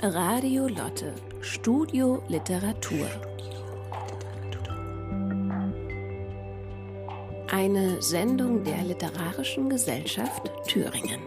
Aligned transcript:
Radio 0.00 0.68
Lotte, 0.68 1.12
Studio 1.40 2.22
Literatur. 2.28 3.10
Eine 7.50 8.00
Sendung 8.00 8.62
der 8.62 8.84
Literarischen 8.84 9.68
Gesellschaft 9.68 10.52
Thüringen. 10.68 11.20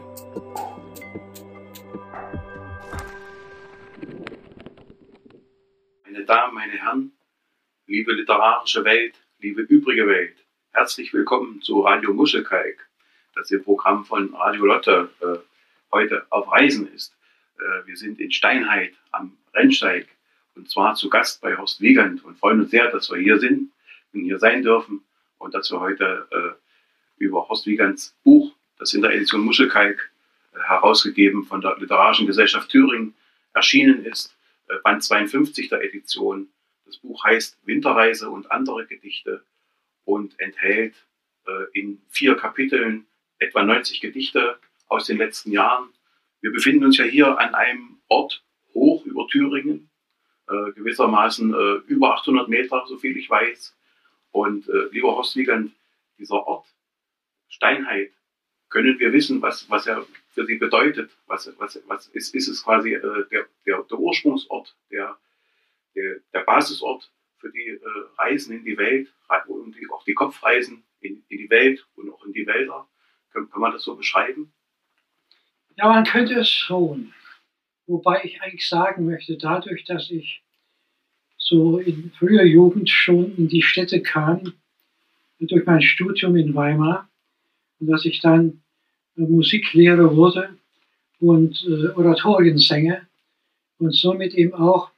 Meine 6.06 6.24
Damen, 6.24 6.54
meine 6.54 6.72
Herren, 6.72 7.12
liebe 7.88 8.14
literarische 8.14 8.86
Welt, 8.86 9.16
liebe 9.40 9.64
übrige 9.64 10.08
Welt, 10.08 10.38
herzlich 10.72 11.14
willkommen 11.14 11.62
zu 11.62 11.82
Radio 11.82 12.14
Muschelkalk, 12.14 12.88
das 13.36 13.52
im 13.52 13.62
Programm 13.66 14.06
von 14.06 14.34
Radio 14.34 14.66
Lotte 14.66 15.10
äh, 15.20 15.40
heute 15.92 16.26
auf 16.30 16.50
Reisen 16.50 16.88
ist. 16.94 17.14
Äh, 17.62 17.88
wir 17.88 17.96
sind 17.96 18.20
in 18.20 18.32
Steinheit 18.32 18.94
am 19.12 19.38
Rennsteig 19.54 20.08
und 20.56 20.70
zwar 20.70 20.96
zu 20.96 21.10
Gast 21.10 21.42
bei 21.42 21.56
Horst 21.58 21.82
Wiegand 21.82 22.24
und 22.26 22.38
freuen 22.38 22.62
uns 22.62 22.72
sehr, 22.72 22.90
dass 22.92 23.10
wir 23.10 23.18
hier 23.18 23.40
sind 23.40 23.72
und 24.14 24.24
hier 24.24 24.40
sein 24.40 24.64
dürfen 24.64 25.04
und 25.38 25.54
dass 25.54 25.72
wir 25.72 25.80
heute 25.80 26.28
äh, 26.32 27.24
über 27.24 27.48
Horst 27.48 27.66
Wiegands 27.66 28.16
Buch, 28.24 28.54
das 28.78 28.94
in 28.94 29.02
der 29.02 29.14
Edition 29.14 29.42
Muschelkalk 29.42 30.12
äh, 30.54 30.60
herausgegeben 30.60 31.46
von 31.46 31.62
der 31.62 31.78
Literarischen 31.78 32.28
Gesellschaft 32.28 32.70
Thüringen 32.70 33.16
erschienen 33.54 34.06
ist, 34.06 34.36
äh, 34.68 34.76
Band 34.84 35.04
52 35.04 35.70
der 35.70 35.84
Edition. 35.84 36.48
Das 36.86 36.98
Buch 36.98 37.24
heißt 37.24 37.58
Winterreise 37.66 38.30
und 38.30 38.52
andere 38.52 38.86
Gedichte 38.86 39.44
und 40.04 40.38
enthält 40.40 40.96
äh, 41.48 41.80
in 41.80 42.02
vier 42.10 42.36
Kapiteln 42.36 43.06
etwa 43.40 43.64
90 43.64 44.02
Gedichte 44.02 44.60
aus 44.88 45.08
den 45.08 45.18
letzten 45.18 45.52
Jahren 45.52 45.90
wir 46.42 46.52
befinden 46.52 46.86
uns 46.86 46.98
ja 46.98 47.06
hier 47.06 47.38
an 47.38 47.56
einem 47.56 48.02
Ort 48.08 48.44
hoch 48.74 49.06
über 49.06 49.28
Thüringen, 49.28 49.90
äh, 50.48 50.72
gewissermaßen 50.74 51.54
äh, 51.54 51.74
über 51.88 52.16
800 52.16 52.50
Meter, 52.50 52.84
so 52.88 52.98
viel 52.98 53.16
ich 53.18 53.30
weiß. 53.30 53.78
Und 54.32 54.68
äh, 54.68 54.88
lieber 54.92 55.16
Horst 55.16 55.36
Wiegand, 55.36 55.72
dieser 56.18 56.46
Ort, 56.48 56.66
Steinheit, 57.48 58.12
können 58.70 58.98
wir 59.00 59.12
wissen, 59.12 59.42
was, 59.42 59.70
was 59.70 59.86
er 59.86 60.06
für 60.30 60.46
Sie 60.46 60.56
bedeutet? 60.56 61.12
Was, 61.28 61.52
was, 61.60 61.82
was 61.88 62.08
ist, 62.08 62.34
ist 62.34 62.48
es 62.48 62.64
quasi 62.64 62.94
äh, 62.94 63.30
der, 63.30 63.46
der, 63.66 63.84
der 63.84 64.00
Ursprungsort, 64.00 64.76
der, 64.90 65.18
der, 65.96 66.20
der 66.34 66.42
Basisort 66.42 67.12
für 67.38 67.52
die 67.52 67.68
äh, 67.68 67.80
Reisen 68.18 68.56
in 68.56 68.64
die 68.64 68.78
Welt 68.78 69.14
und 69.48 69.76
die, 69.76 69.90
auch 69.90 70.04
die 70.06 70.14
Kopfreisen 70.14 70.84
in, 71.02 71.24
in 71.28 71.38
die 71.38 71.50
Welt 71.50 71.86
und 71.96 72.10
auch 72.12 72.26
in 72.26 72.34
die 72.34 72.48
Wälder? 72.48 72.88
Kann, 73.34 73.50
kann 73.50 73.62
man 73.62 73.74
das 73.74 73.84
so 73.84 73.96
beschreiben? 73.96 74.54
Ja, 75.78 75.90
man 75.90 76.04
könnte 76.06 76.36
es 76.36 76.50
schon. 76.50 77.14
Wobei 77.88 78.22
ich 78.24 78.42
eigentlich 78.42 78.68
sagen 78.68 79.06
möchte, 79.06 79.38
dadurch, 79.38 79.84
dass 79.86 80.10
ich 80.12 80.42
so 81.38 81.80
in 81.80 82.12
früher 82.18 82.44
Jugend 82.44 82.90
schon 82.90 83.36
in 83.36 83.48
die 83.48 83.62
Städte 83.62 84.02
kam, 84.02 84.54
durch 85.40 85.66
mein 85.66 85.82
Studium 85.82 86.36
in 86.36 86.54
Weimar, 86.54 87.10
und 87.80 87.88
dass 87.88 88.06
ich 88.06 88.22
dann 88.22 88.62
äh, 89.18 89.22
Musiklehrer 89.22 90.16
wurde 90.16 90.56
und 91.20 91.64
äh, 91.68 91.90
Oratoriensänger 91.90 93.02
und 93.80 93.96
somit 93.96 94.36
eben 94.36 94.54
auch 94.54 94.92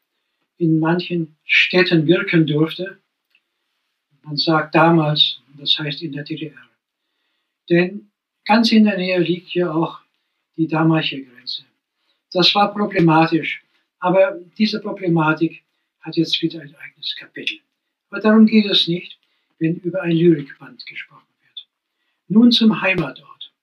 in 0.58 0.80
manchen 0.80 1.38
Städten 1.46 2.06
wirken 2.08 2.46
durfte. 2.46 2.98
Man 4.24 4.38
sagt 4.38 4.76
damals, 4.76 5.40
das 5.58 5.78
heißt 5.80 6.02
in 6.02 6.12
der 6.12 6.24
DDR. 6.24 6.54
Denn 7.70 8.12
ganz 8.46 8.72
in 8.72 8.84
der 8.84 8.98
Nähe 8.98 9.20
liegt 9.20 9.54
ja 9.54 9.72
auch 9.72 10.03
die 10.58 10.68
damalige 10.68 11.26
Grenze. 11.26 11.66
Das 12.32 12.54
war 12.56 12.74
problematisch, 12.74 13.64
aber 14.00 14.40
diese 14.58 14.80
Problematik 14.80 15.64
hat 16.02 16.18
jetzt 16.18 16.42
wieder 16.42 16.62
ein 16.62 16.76
eigenes 16.76 17.16
Kapitel. 17.16 17.60
Aber 18.10 18.22
darum 18.22 18.46
geht 18.46 18.66
es 18.66 18.88
nicht, 18.88 19.18
wenn 19.60 19.76
über 19.78 20.02
ein 20.02 20.12
Lyrikband 20.16 20.86
gesprochen 20.86 21.28
wird. 21.42 21.68
Nun 22.28 22.52
zum 22.52 22.82
Heimatort. 22.82 23.54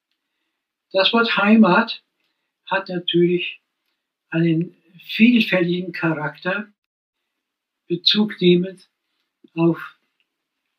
Das 0.92 1.12
Wort 1.12 1.36
Heimat 1.36 2.02
hat 2.66 2.88
natürlich 2.88 3.60
einen 4.30 4.74
vielfältigen 4.98 5.92
Charakter, 5.92 6.68
Bezug 7.86 8.40
nehmend 8.40 8.88
auf 9.54 9.98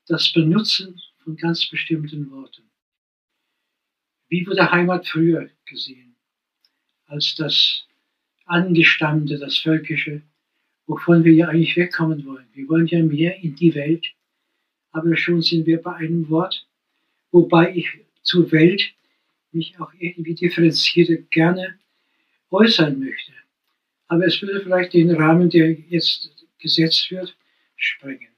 das 0.08 0.32
Benutzen 0.32 1.02
von 1.24 1.36
ganz 1.36 1.70
bestimmten 1.70 2.32
Worten. 2.32 2.71
Wie 4.32 4.48
wurde 4.48 4.72
Heimat 4.72 5.06
früher 5.06 5.50
gesehen? 5.66 6.16
Als 7.06 7.36
das 7.36 7.86
Angestammte, 8.46 9.38
das 9.38 9.58
Völkische, 9.58 10.22
wovon 10.88 11.26
wir 11.26 11.34
ja 11.34 11.50
eigentlich 11.50 11.76
wegkommen 11.76 12.26
wollen. 12.26 12.48
Wir 12.54 12.70
wollen 12.70 12.88
ja 12.88 13.04
mehr 13.04 13.36
in 13.44 13.56
die 13.56 13.76
Welt, 13.76 14.08
aber 14.92 15.18
schon 15.18 15.42
sind 15.42 15.66
wir 15.66 15.82
bei 15.82 15.96
einem 15.96 16.30
Wort, 16.30 16.66
wobei 17.32 17.76
ich 17.76 17.90
zur 18.22 18.50
Welt 18.54 18.94
mich 19.52 19.78
auch 19.82 19.92
irgendwie 20.00 20.36
differenziert 20.36 21.30
gerne 21.30 21.78
äußern 22.52 23.00
möchte. 23.00 23.34
Aber 24.08 24.26
es 24.26 24.42
würde 24.42 24.62
vielleicht 24.62 24.94
den 24.94 25.12
Rahmen, 25.12 25.50
der 25.50 25.74
jetzt 25.74 26.48
gesetzt 26.58 27.12
wird, 27.12 27.36
sprengen. 27.76 28.32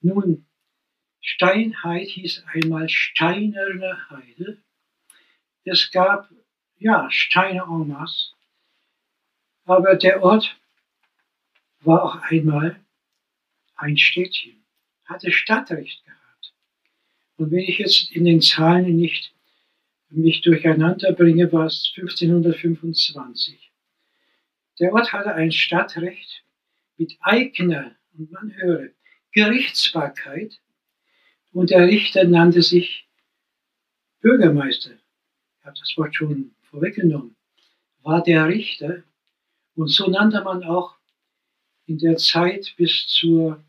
Nun, 0.00 0.46
Steinheit 1.20 2.08
hieß 2.08 2.44
einmal 2.54 2.88
steinerne 2.88 4.08
Heide 4.08 4.62
es 5.68 5.90
gab 5.90 6.28
ja 6.78 7.10
Steine 7.10 7.62
en 7.62 7.88
masse, 7.88 8.32
aber 9.64 9.96
der 9.96 10.22
Ort 10.22 10.56
war 11.80 12.02
auch 12.02 12.22
einmal 12.22 12.80
ein 13.76 13.96
Städtchen, 13.96 14.64
hatte 15.04 15.30
Stadtrecht 15.30 16.04
gehabt. 16.04 16.52
Und 17.36 17.50
wenn 17.50 17.60
ich 17.60 17.78
jetzt 17.78 18.10
in 18.10 18.24
den 18.24 18.40
Zahlen 18.40 18.96
nicht 18.96 19.32
mich 20.10 20.40
durcheinander 20.40 21.12
bringe, 21.12 21.52
war 21.52 21.66
es 21.66 21.92
1525. 21.96 23.70
Der 24.80 24.92
Ort 24.92 25.12
hatte 25.12 25.34
ein 25.34 25.52
Stadtrecht 25.52 26.42
mit 26.96 27.16
eigener, 27.20 27.94
und 28.16 28.32
man 28.32 28.56
höre, 28.56 28.88
Gerichtsbarkeit 29.32 30.58
und 31.52 31.70
der 31.70 31.86
Richter 31.86 32.24
nannte 32.24 32.62
sich 32.62 33.06
Bürgermeister 34.20 34.98
habe 35.68 35.78
das 35.78 35.96
Wort 35.96 36.14
schon 36.14 36.50
vorweggenommen, 36.70 37.36
war 38.02 38.22
der 38.22 38.48
Richter. 38.48 39.02
Und 39.74 39.88
so 39.88 40.10
nannte 40.10 40.42
man 40.42 40.64
auch 40.64 40.96
in 41.86 41.98
der 41.98 42.16
Zeit 42.16 42.74
bis 42.76 43.06
zur 43.06 43.62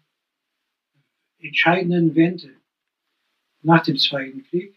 entscheidenden 1.40 2.16
Wende 2.16 2.56
nach 3.62 3.84
dem 3.84 3.98
Zweiten 3.98 4.44
Krieg 4.44 4.76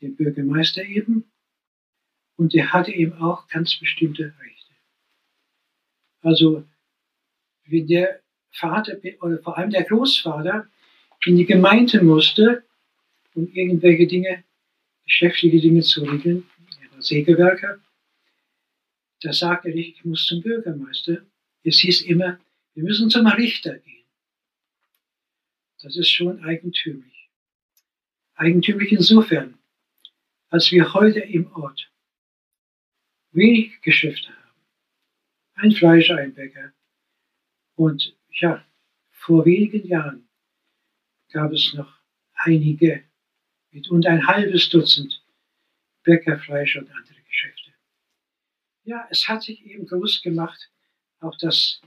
den 0.00 0.16
Bürgermeister 0.16 0.84
eben. 0.84 1.24
Und 2.36 2.52
der 2.52 2.72
hatte 2.72 2.92
eben 2.92 3.14
auch 3.14 3.48
ganz 3.48 3.76
bestimmte 3.76 4.34
Rechte. 4.38 4.72
Also, 6.22 6.64
wenn 7.64 7.86
der 7.86 8.20
Vater 8.50 8.98
oder 9.20 9.38
vor 9.38 9.56
allem 9.56 9.70
der 9.70 9.84
Großvater 9.84 10.66
in 11.24 11.36
die 11.36 11.46
Gemeinde 11.46 12.02
musste, 12.02 12.64
um 13.34 13.50
irgendwelche 13.52 14.06
Dinge 14.06 14.44
geschäftliche 15.06 15.60
Dinge 15.60 15.82
zu 15.82 16.04
regeln. 16.04 16.48
Er 16.82 16.92
war 16.92 17.02
Sägewerker. 17.02 17.80
Da 19.22 19.32
sagte 19.32 19.70
er, 19.70 19.76
ich 19.76 20.04
muss 20.04 20.26
zum 20.26 20.42
Bürgermeister. 20.42 21.24
Es 21.62 21.78
hieß 21.78 22.02
immer, 22.02 22.38
wir 22.74 22.82
müssen 22.82 23.08
zum 23.08 23.26
Richter 23.26 23.78
gehen. 23.78 24.04
Das 25.80 25.96
ist 25.96 26.10
schon 26.10 26.44
eigentümlich. 26.44 27.30
Eigentümlich 28.34 28.92
insofern, 28.92 29.58
als 30.48 30.70
wir 30.70 30.92
heute 30.92 31.20
im 31.20 31.50
Ort 31.52 31.90
wenig 33.30 33.80
Geschäfte 33.80 34.28
haben. 34.28 34.60
Ein 35.54 35.72
Fleischer, 35.72 36.16
ein 36.16 36.34
Bäcker. 36.34 36.72
Und 37.74 38.16
ja, 38.30 38.64
vor 39.10 39.44
wenigen 39.46 39.86
Jahren 39.86 40.28
gab 41.30 41.52
es 41.52 41.72
noch 41.74 42.00
einige 42.34 43.04
und 43.72 44.06
ein 44.06 44.26
halbes 44.26 44.68
Dutzend 44.68 45.22
Bäckerfleisch 46.02 46.76
und 46.76 46.90
andere 46.90 47.20
Geschäfte. 47.22 47.72
Ja, 48.84 49.06
es 49.10 49.28
hat 49.28 49.42
sich 49.42 49.64
eben 49.66 49.86
groß 49.86 50.22
gemacht, 50.22 50.70
auch 51.20 51.36
das 51.38 51.80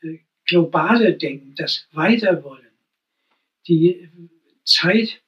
äh, 0.00 0.18
globale 0.44 1.16
Denken, 1.16 1.54
das 1.54 1.86
Weiterwollen. 1.92 2.72
Die 3.68 4.10
Zeit 4.64 5.22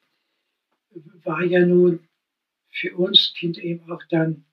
war 1.23 1.43
ja 1.43 1.65
nun 1.65 2.07
für 2.69 2.95
uns 2.95 3.33
Kinder 3.35 3.61
eben 3.61 3.89
auch 3.89 4.03
dann 4.09 4.45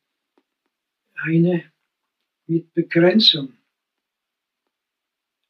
eine 1.14 1.70
mit 2.46 2.72
Begrenzung. 2.74 3.56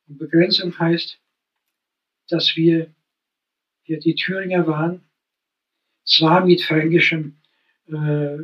Und 0.08 0.18
Begrenzung 0.18 0.78
heißt, 0.78 1.20
dass 2.28 2.56
wir, 2.56 2.94
wir 3.84 3.98
die 4.00 4.14
Thüringer 4.14 4.66
waren, 4.66 5.04
zwar 6.06 6.46
mit 6.46 6.62
fränkischem 6.62 7.36
äh, 7.88 8.38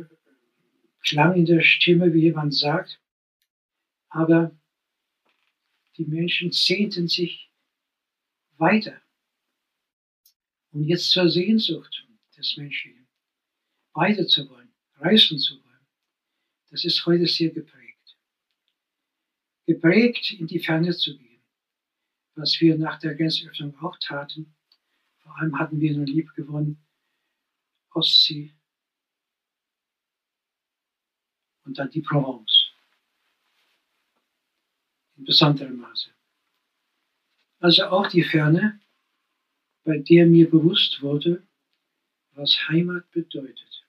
Klang 1.05 1.35
in 1.35 1.45
der 1.45 1.61
Stimme, 1.61 2.13
wie 2.13 2.21
jemand 2.21 2.53
sagt, 2.53 3.01
Aber 4.09 4.55
die 5.97 6.05
Menschen 6.05 6.51
sehnten 6.51 7.07
sich 7.07 7.51
weiter. 8.57 9.01
Und 10.71 10.85
jetzt 10.85 11.11
zur 11.11 11.29
Sehnsucht 11.29 12.07
des 12.37 12.57
Menschlichen. 12.57 13.07
Weiter 13.93 14.25
zu 14.25 14.49
wollen, 14.49 14.73
reisen 14.95 15.37
zu 15.37 15.55
wollen. 15.55 15.87
Das 16.71 16.83
ist 16.83 17.05
heute 17.05 17.27
sehr 17.27 17.51
geprägt. 17.51 18.17
Geprägt, 19.67 20.31
in 20.31 20.47
die 20.47 20.59
Ferne 20.59 20.95
zu 20.95 21.15
gehen. 21.17 21.43
Was 22.35 22.59
wir 22.59 22.77
nach 22.77 22.99
der 22.99 23.13
Grenzöffnung 23.13 23.77
auch 23.79 23.97
taten. 23.99 24.55
Vor 25.19 25.37
allem 25.37 25.59
hatten 25.59 25.79
wir 25.79 25.95
nur 25.95 26.05
lieb 26.05 26.33
gewonnen, 26.33 26.83
Ostsee 27.93 28.53
und 31.65 31.77
dann 31.77 31.89
die 31.89 32.01
Provence. 32.01 32.71
In 35.15 35.25
besonderem 35.25 35.77
Maße. 35.77 36.09
Also 37.59 37.85
auch 37.85 38.07
die 38.07 38.23
Ferne, 38.23 38.79
bei 39.83 39.97
der 39.99 40.25
mir 40.25 40.49
bewusst 40.49 41.01
wurde, 41.01 41.45
was 42.31 42.67
Heimat 42.67 43.09
bedeutet. 43.11 43.85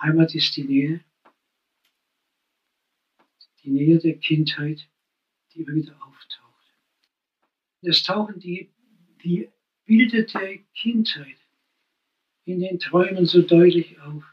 Heimat 0.00 0.34
ist 0.34 0.54
die 0.56 0.64
Nähe, 0.64 1.04
die 3.62 3.70
Nähe 3.70 3.98
der 3.98 4.18
Kindheit, 4.18 4.86
die 5.52 5.62
immer 5.62 5.74
wieder 5.74 5.96
auftaucht. 6.06 6.72
Es 7.80 8.02
tauchen 8.02 8.38
die, 8.38 8.70
die 9.24 9.50
Bilder 9.86 10.22
der 10.22 10.58
Kindheit 10.74 11.45
in 12.46 12.60
den 12.60 12.78
Träumen 12.78 13.26
so 13.26 13.42
deutlich 13.42 14.00
auf 14.00 14.24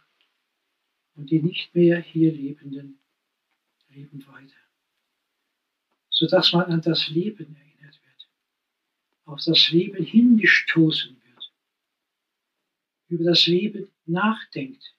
und 1.15 1.31
die 1.31 1.41
nicht 1.41 1.73
mehr 1.73 1.99
hier 1.99 2.31
Lebenden 2.31 2.99
leben 3.89 4.25
weiter, 4.27 4.55
sodass 6.09 6.53
man 6.53 6.65
an 6.71 6.81
das 6.81 7.09
Leben 7.09 7.55
erinnert 7.55 7.99
wird, 8.03 8.29
auf 9.25 9.39
das 9.43 9.71
Leben 9.71 10.05
hingestoßen 10.05 11.19
wird, 11.23 11.53
über 13.07 13.23
das 13.23 13.47
Leben 13.47 13.91
nachdenkt. 14.05 14.95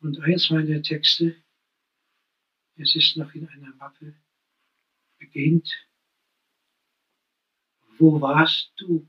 Und 0.00 0.20
eins 0.20 0.50
meiner 0.50 0.82
Texte, 0.82 1.42
es 2.76 2.94
ist 2.94 3.16
noch 3.16 3.34
in 3.34 3.48
einer 3.48 3.74
Mappe, 3.76 4.14
beginnt, 5.18 5.72
wo 7.98 8.20
warst 8.20 8.72
du? 8.76 9.08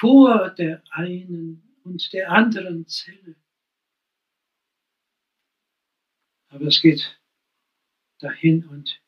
Vor 0.00 0.50
der 0.50 0.82
einen 0.90 1.62
und 1.84 2.12
der 2.12 2.30
anderen 2.30 2.86
Zelle. 2.86 3.36
Aber 6.48 6.66
es 6.66 6.82
geht 6.82 7.20
dahin 8.18 8.66
und 8.66 9.00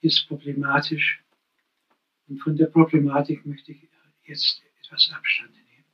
ist 0.00 0.26
problematisch. 0.26 1.22
Und 2.26 2.38
von 2.38 2.56
der 2.56 2.66
Problematik 2.66 3.46
möchte 3.46 3.72
ich 3.72 3.88
jetzt 4.24 4.62
etwas 4.80 5.10
Abstand 5.12 5.54
nehmen. 5.54 5.84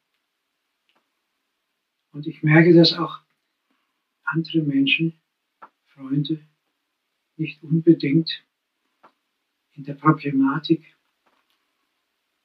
Und 2.12 2.26
ich 2.26 2.42
merke, 2.42 2.74
dass 2.74 2.94
auch 2.94 3.20
andere 4.24 4.62
Menschen, 4.62 5.20
Freunde, 5.84 6.46
nicht 7.36 7.62
unbedingt 7.62 8.44
in 9.72 9.84
der 9.84 9.94
Problematik 9.94 10.96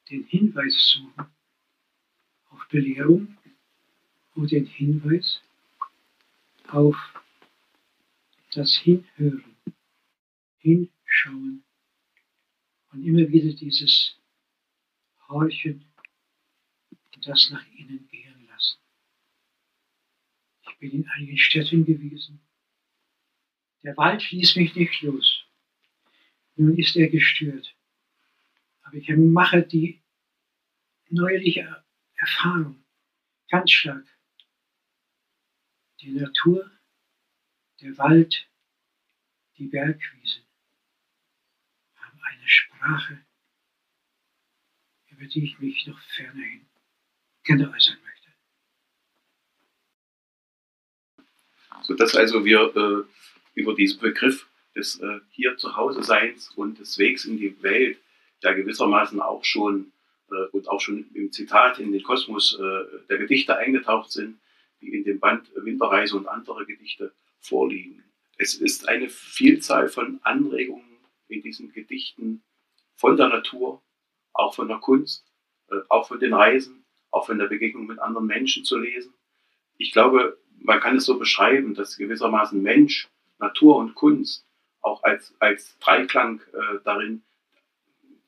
den 0.09 0.23
Hinweis 0.23 0.89
suchen, 0.89 1.36
auf 2.57 2.67
Belehrung 2.69 3.37
oder 4.35 4.47
den 4.47 4.65
Hinweis 4.65 5.41
auf 6.67 6.95
das 8.51 8.75
Hinhören, 8.75 9.55
Hinschauen 10.57 11.63
und 12.91 13.05
immer 13.05 13.29
wieder 13.29 13.53
dieses 13.53 14.17
Horchen 15.27 15.85
und 17.15 17.27
das 17.27 17.49
nach 17.51 17.65
innen 17.77 18.07
gehen 18.07 18.47
lassen. 18.47 18.79
Ich 20.63 20.77
bin 20.79 20.91
in 20.91 21.07
einigen 21.09 21.37
Städten 21.37 21.85
gewesen. 21.85 22.39
Der 23.83 23.95
Wald 23.97 24.31
ließ 24.31 24.55
mich 24.55 24.75
nicht 24.75 25.01
los. 25.01 25.45
Nun 26.55 26.75
ist 26.75 26.95
er 26.95 27.07
gestört. 27.07 27.75
Aber 28.81 28.95
ich 28.95 29.09
mache 29.09 29.61
die 29.61 30.01
neuliche 31.09 31.83
Erfahrung, 32.17 32.83
ganz 33.49 33.71
stark. 33.71 34.05
Die 36.01 36.11
Natur, 36.11 36.71
der 37.81 37.97
Wald, 37.97 38.47
die 39.57 39.67
Bergwiese 39.67 40.41
haben 41.95 42.19
eine 42.21 42.47
Sprache, 42.47 43.25
über 45.09 45.25
die 45.25 45.45
ich 45.45 45.59
mich 45.59 45.87
noch 45.87 45.99
fernerhin 46.15 46.67
gerne 47.43 47.71
äußern 47.71 47.97
möchte. 48.03 48.33
Sodass 51.83 52.15
also 52.15 52.45
wir 52.45 52.75
äh, 52.75 53.03
über 53.59 53.75
diesen 53.75 53.99
Begriff 53.99 54.47
des 54.75 54.99
äh, 54.99 55.19
Hier 55.31 55.57
zu 55.57 55.75
Hause 55.75 56.03
Seins 56.03 56.49
und 56.51 56.79
des 56.79 56.97
Wegs 56.97 57.25
in 57.25 57.37
die 57.37 57.61
Welt 57.63 57.99
ja 58.41 58.53
gewissermaßen 58.53 59.19
auch 59.19 59.43
schon 59.43 59.91
und 60.51 60.67
auch 60.67 60.81
schon 60.81 61.09
im 61.13 61.31
Zitat 61.31 61.79
in 61.79 61.91
den 61.91 62.03
Kosmos 62.03 62.59
äh, 62.59 63.07
der 63.09 63.17
Gedichte 63.17 63.57
eingetaucht 63.57 64.11
sind, 64.11 64.39
die 64.81 64.93
in 64.93 65.03
dem 65.03 65.19
Band 65.19 65.49
Winterreise 65.55 66.17
und 66.17 66.27
andere 66.27 66.65
Gedichte 66.65 67.13
vorliegen. 67.39 68.03
Es 68.37 68.53
ist 68.55 68.87
eine 68.87 69.09
Vielzahl 69.09 69.89
von 69.89 70.19
Anregungen 70.23 70.97
in 71.27 71.41
diesen 71.41 71.71
Gedichten 71.71 72.43
von 72.95 73.17
der 73.17 73.29
Natur, 73.29 73.81
auch 74.33 74.53
von 74.53 74.67
der 74.67 74.77
Kunst, 74.77 75.25
äh, 75.69 75.75
auch 75.89 76.07
von 76.07 76.19
den 76.19 76.33
Reisen, 76.33 76.85
auch 77.11 77.25
von 77.25 77.39
der 77.39 77.47
Begegnung 77.47 77.87
mit 77.87 77.99
anderen 77.99 78.27
Menschen 78.27 78.63
zu 78.63 78.77
lesen. 78.77 79.13
Ich 79.77 79.91
glaube, 79.91 80.37
man 80.59 80.79
kann 80.79 80.97
es 80.97 81.05
so 81.05 81.17
beschreiben, 81.17 81.73
dass 81.73 81.97
gewissermaßen 81.97 82.61
Mensch, 82.61 83.09
Natur 83.39 83.77
und 83.77 83.95
Kunst 83.95 84.45
auch 84.81 85.03
als, 85.03 85.35
als 85.39 85.77
Dreiklang 85.79 86.41
äh, 86.53 86.79
darin 86.83 87.23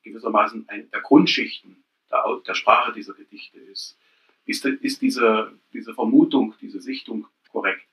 gewissermaßen 0.04 0.68
ein, 0.70 0.90
der 0.92 1.02
Grundschichten 1.02 1.84
der, 2.12 2.42
der 2.46 2.54
Sprache 2.54 2.94
dieser 2.94 3.14
Gedichte 3.14 3.60
ist. 3.60 3.98
Ist, 4.46 4.66
ist 4.66 5.02
diese, 5.02 5.60
diese 5.74 5.94
Vermutung, 5.94 6.56
diese 6.62 6.82
Sichtung 6.82 7.28
korrekt? 7.50 7.86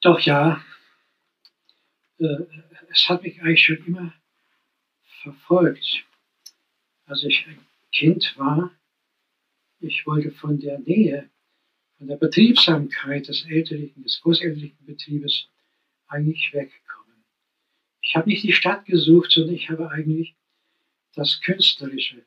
Doch 0.00 0.20
ja. 0.20 0.62
Äh, 2.18 2.44
es 2.90 3.08
hat 3.08 3.22
mich 3.22 3.40
eigentlich 3.40 3.64
schon 3.64 3.84
immer 3.86 4.14
verfolgt. 5.22 6.04
Als 7.06 7.24
ich 7.24 7.46
ein 7.46 7.58
Kind 7.92 8.34
war, 8.38 8.70
ich 9.80 10.06
wollte 10.06 10.30
von 10.30 10.60
der 10.60 10.78
Nähe, 10.78 11.30
von 11.98 12.06
der 12.06 12.16
Betriebsamkeit 12.16 13.28
des 13.28 13.44
elterlichen, 13.46 14.02
des 14.02 14.20
großelterlichen 14.20 14.86
Betriebes 14.86 15.48
eigentlich 16.06 16.52
wegkommen. 16.52 17.24
Ich 18.00 18.14
habe 18.14 18.28
nicht 18.28 18.42
die 18.42 18.52
Stadt 18.52 18.84
gesucht, 18.84 19.32
sondern 19.32 19.54
ich 19.54 19.70
habe 19.70 19.90
eigentlich 19.90 20.36
das 21.14 21.40
Künstlerische 21.40 22.24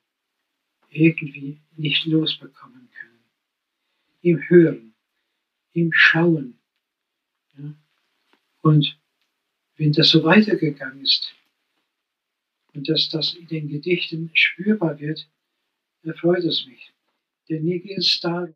irgendwie 0.95 1.59
nicht 1.75 2.05
losbekommen 2.05 2.89
können. 2.91 3.23
Im 4.21 4.49
Hören, 4.49 4.93
im 5.73 5.91
Schauen. 5.93 6.59
Ja? 7.57 7.73
Und 8.61 8.97
wenn 9.77 9.91
das 9.91 10.09
so 10.09 10.23
weitergegangen 10.23 11.01
ist 11.01 11.33
und 12.73 12.87
dass 12.89 13.09
das 13.09 13.33
in 13.33 13.47
den 13.47 13.67
Gedichten 13.67 14.31
spürbar 14.33 14.99
wird, 14.99 15.29
erfreut 16.03 16.43
es 16.43 16.65
mich. 16.65 16.93
Denn 17.49 17.63
mir 17.63 17.81
es 17.97 18.19
darum, 18.21 18.55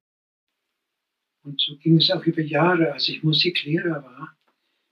und 1.43 1.61
so 1.61 1.77
ging 1.77 1.97
es 1.97 2.11
auch 2.11 2.25
über 2.25 2.41
Jahre, 2.41 2.91
als 2.91 3.07
ich 3.07 3.23
Musiklehrer 3.23 4.03
war, 4.03 4.37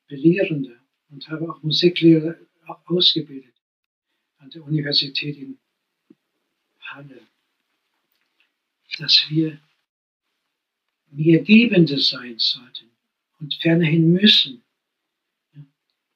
Belehrender 0.07 0.77
und 1.09 1.27
habe 1.27 1.49
auch 1.49 1.61
Musiklehrer 1.63 2.35
ausgebildet 2.85 3.53
an 4.37 4.49
der 4.51 4.63
Universität 4.63 5.37
in 5.37 5.59
Halle, 6.79 7.21
dass 8.99 9.25
wir 9.29 9.59
mehr 11.11 11.41
Gebende 11.41 11.99
sein 11.99 12.37
sollten 12.37 12.91
und 13.39 13.53
fernerhin 13.55 14.11
müssen. 14.11 14.63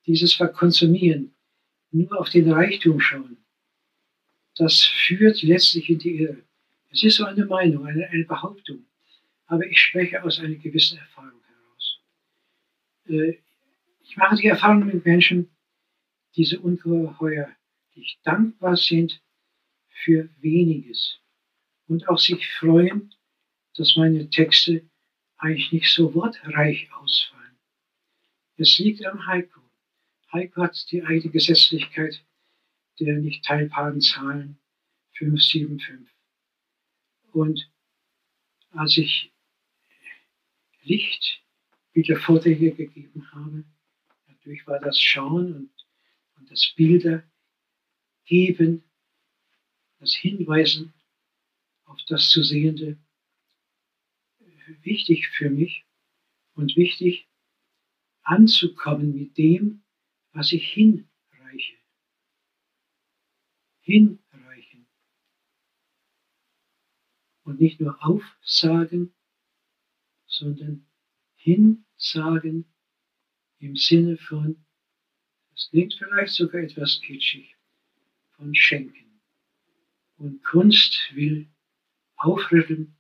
Dieses 0.06 0.34
Verkonsumieren, 0.34 1.36
nur 1.92 2.20
auf 2.20 2.30
den 2.30 2.52
Reichtum 2.52 3.00
schauen, 3.00 3.38
das 4.56 4.84
führt 4.84 5.42
letztlich 5.42 5.90
in 5.90 6.00
die 6.00 6.16
Irre. 6.22 6.44
Es 6.90 7.04
ist 7.04 7.18
so 7.18 7.26
eine 7.26 7.46
Meinung, 7.46 7.86
eine, 7.86 8.08
eine 8.08 8.26
Behauptung, 8.26 8.86
aber 9.46 9.66
ich 9.66 9.80
spreche 9.80 10.24
aus 10.24 10.40
einer 10.40 10.56
gewissen 10.56 10.98
Erfahrung 10.98 11.42
heraus. 11.44 12.00
Äh, 13.08 13.38
ich 14.04 14.18
mache 14.18 14.36
die 14.36 14.48
Erfahrung 14.48 14.86
mit 14.88 15.06
Menschen, 15.06 15.50
die 16.36 16.44
so 16.46 16.60
ungeheuer 16.60 17.56
wirklich 17.88 18.20
dankbar 18.24 18.76
sind 18.76 19.22
für 19.90 20.30
weniges 20.40 21.20
und 21.90 22.08
auch 22.08 22.20
sich 22.20 22.48
freuen, 22.48 23.14
dass 23.76 23.96
meine 23.96 24.30
Texte 24.30 24.88
eigentlich 25.38 25.72
nicht 25.72 25.92
so 25.92 26.14
wortreich 26.14 26.92
ausfallen. 26.94 27.58
Es 28.58 28.78
liegt 28.78 29.06
am 29.06 29.26
Haiku. 29.26 29.60
Haiku 30.32 30.62
hat 30.62 30.92
die 30.92 31.04
eigene 31.04 31.32
Gesetzlichkeit 31.32 32.24
der 33.00 33.18
nicht 33.18 33.44
teilbaren 33.46 34.02
Zahlen 34.02 34.60
575. 35.14 36.14
Und 37.32 37.72
als 38.72 38.98
ich 38.98 39.32
Licht 40.82 41.42
wieder 41.94 42.18
Vorträge 42.18 42.74
gegeben 42.74 43.32
habe, 43.32 43.64
natürlich 44.28 44.68
war 44.68 44.80
das 44.80 45.00
Schauen 45.00 45.56
und, 45.56 45.72
und 46.38 46.52
das 46.52 46.74
Bilder 46.76 47.24
geben, 48.26 48.84
das 50.00 50.14
Hinweisen 50.14 50.94
auf 51.90 52.00
das 52.08 52.30
zu 52.30 52.44
Sehende 52.44 52.98
wichtig 54.84 55.28
für 55.30 55.50
mich 55.50 55.86
und 56.54 56.76
wichtig 56.76 57.28
anzukommen 58.22 59.16
mit 59.16 59.38
dem, 59.38 59.84
was 60.32 60.52
ich 60.52 60.72
hinreiche. 60.72 61.78
Hinreichen. 63.82 64.88
Und 67.44 67.60
nicht 67.60 67.80
nur 67.80 68.04
aufsagen, 68.06 69.16
sondern 70.28 70.88
hinsagen 71.36 72.66
im 73.58 73.76
Sinne 73.76 74.18
von, 74.18 74.64
das 75.52 75.70
klingt 75.72 75.96
vielleicht 75.96 76.34
sogar 76.34 76.62
etwas 76.62 77.02
kitschig, 77.02 77.58
von 78.36 78.54
schenken. 78.54 79.20
Und 80.18 80.44
Kunst 80.44 81.12
will 81.16 81.50
aufrütteln, 82.20 82.96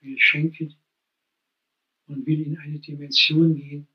will 0.00 0.18
schenken 0.18 0.76
und 2.06 2.26
will 2.26 2.40
in 2.40 2.58
eine 2.58 2.78
Dimension 2.78 3.54
gehen, 3.56 3.88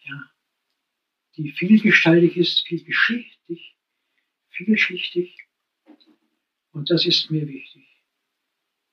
ja, 0.00 0.30
die 1.36 1.52
vielgestaltig 1.52 2.36
ist, 2.36 2.66
vielgeschichtig, 2.66 3.76
vielschichtig. 4.48 5.38
Und 6.72 6.90
das 6.90 7.06
ist 7.06 7.30
mir 7.30 7.46
wichtig. 7.46 7.86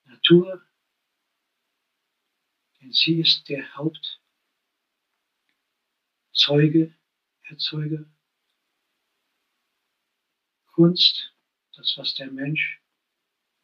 Natur, 0.04 0.64
denn 2.80 2.92
sie 2.92 3.20
ist 3.20 3.48
der 3.48 3.74
Hauptzeuge, 6.32 6.94
Erzeuger. 7.48 8.04
Kunst, 10.66 11.32
das, 11.74 11.94
was 11.96 12.14
der 12.16 12.30
Mensch 12.30 12.80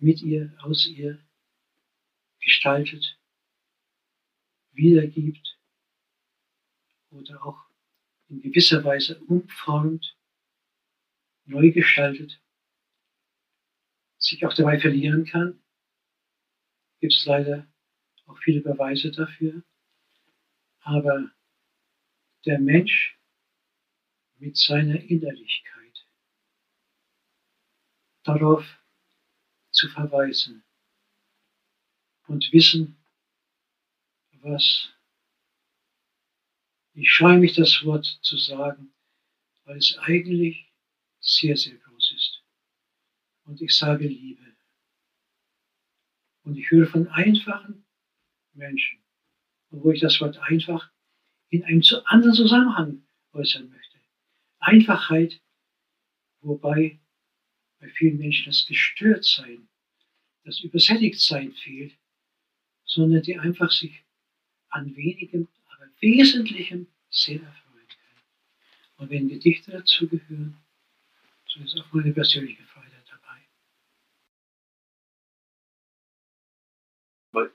mit 0.02 0.20
ihr, 0.22 0.52
aus 0.62 0.86
ihr 0.86 1.18
gestaltet, 2.40 3.18
wiedergibt 4.72 5.58
oder 7.10 7.44
auch 7.44 7.64
in 8.28 8.40
gewisser 8.40 8.82
Weise 8.84 9.20
umformt, 9.24 10.16
neu 11.44 11.70
gestaltet, 11.70 12.42
sich 14.18 14.44
auch 14.46 14.54
dabei 14.54 14.80
verlieren 14.80 15.24
kann. 15.24 15.62
Gibt 17.00 17.12
es 17.12 17.24
leider 17.26 17.66
auch 18.26 18.38
viele 18.38 18.60
Beweise 18.60 19.10
dafür. 19.10 19.62
Aber 20.80 21.30
der 22.44 22.58
Mensch 22.58 23.18
mit 24.38 24.56
seiner 24.56 25.00
Innerlichkeit 25.00 26.08
darauf 28.24 28.81
zu 29.72 29.88
verweisen 29.88 30.64
und 32.26 32.52
wissen, 32.52 33.02
was 34.40 34.92
ich 36.94 37.10
scheue 37.10 37.38
mich 37.38 37.54
das 37.54 37.84
Wort 37.84 38.04
zu 38.04 38.36
sagen, 38.36 38.92
weil 39.64 39.78
es 39.78 39.96
eigentlich 39.98 40.70
sehr, 41.20 41.56
sehr 41.56 41.76
groß 41.76 42.12
ist. 42.14 42.42
Und 43.44 43.62
ich 43.62 43.74
sage 43.74 44.06
Liebe. 44.06 44.56
Und 46.44 46.56
ich 46.58 46.70
höre 46.70 46.86
von 46.86 47.08
einfachen 47.08 47.86
Menschen, 48.52 49.02
obwohl 49.70 49.94
ich 49.94 50.00
das 50.00 50.20
Wort 50.20 50.38
einfach 50.38 50.90
in 51.48 51.64
einem 51.64 51.82
zu 51.82 52.04
anderen 52.06 52.34
Zusammenhang 52.34 53.06
äußern 53.32 53.70
möchte. 53.70 53.98
Einfachheit, 54.58 55.40
wobei 56.40 57.00
bei 57.82 57.90
vielen 57.90 58.16
Menschen 58.16 58.46
das 58.46 58.64
Gestörtsein, 58.66 59.68
das 60.44 60.60
Übersättigtsein 60.60 61.52
fehlt, 61.52 61.92
sondern 62.84 63.22
die 63.22 63.36
einfach 63.36 63.72
sich 63.72 64.04
an 64.68 64.94
wenigem 64.96 65.48
Wesentlichem 66.00 66.86
sehr 67.10 67.42
erfreuen 67.42 67.88
können. 67.88 68.22
Und 68.96 69.10
wenn 69.10 69.28
Gedichte 69.28 69.72
dazu 69.72 70.08
gehören, 70.08 70.56
so 71.46 71.60
ist 71.60 71.76
auch 71.76 71.92
meine 71.92 72.12
persönliche 72.12 72.62
Freude 72.62 73.02
dabei. 73.10 73.40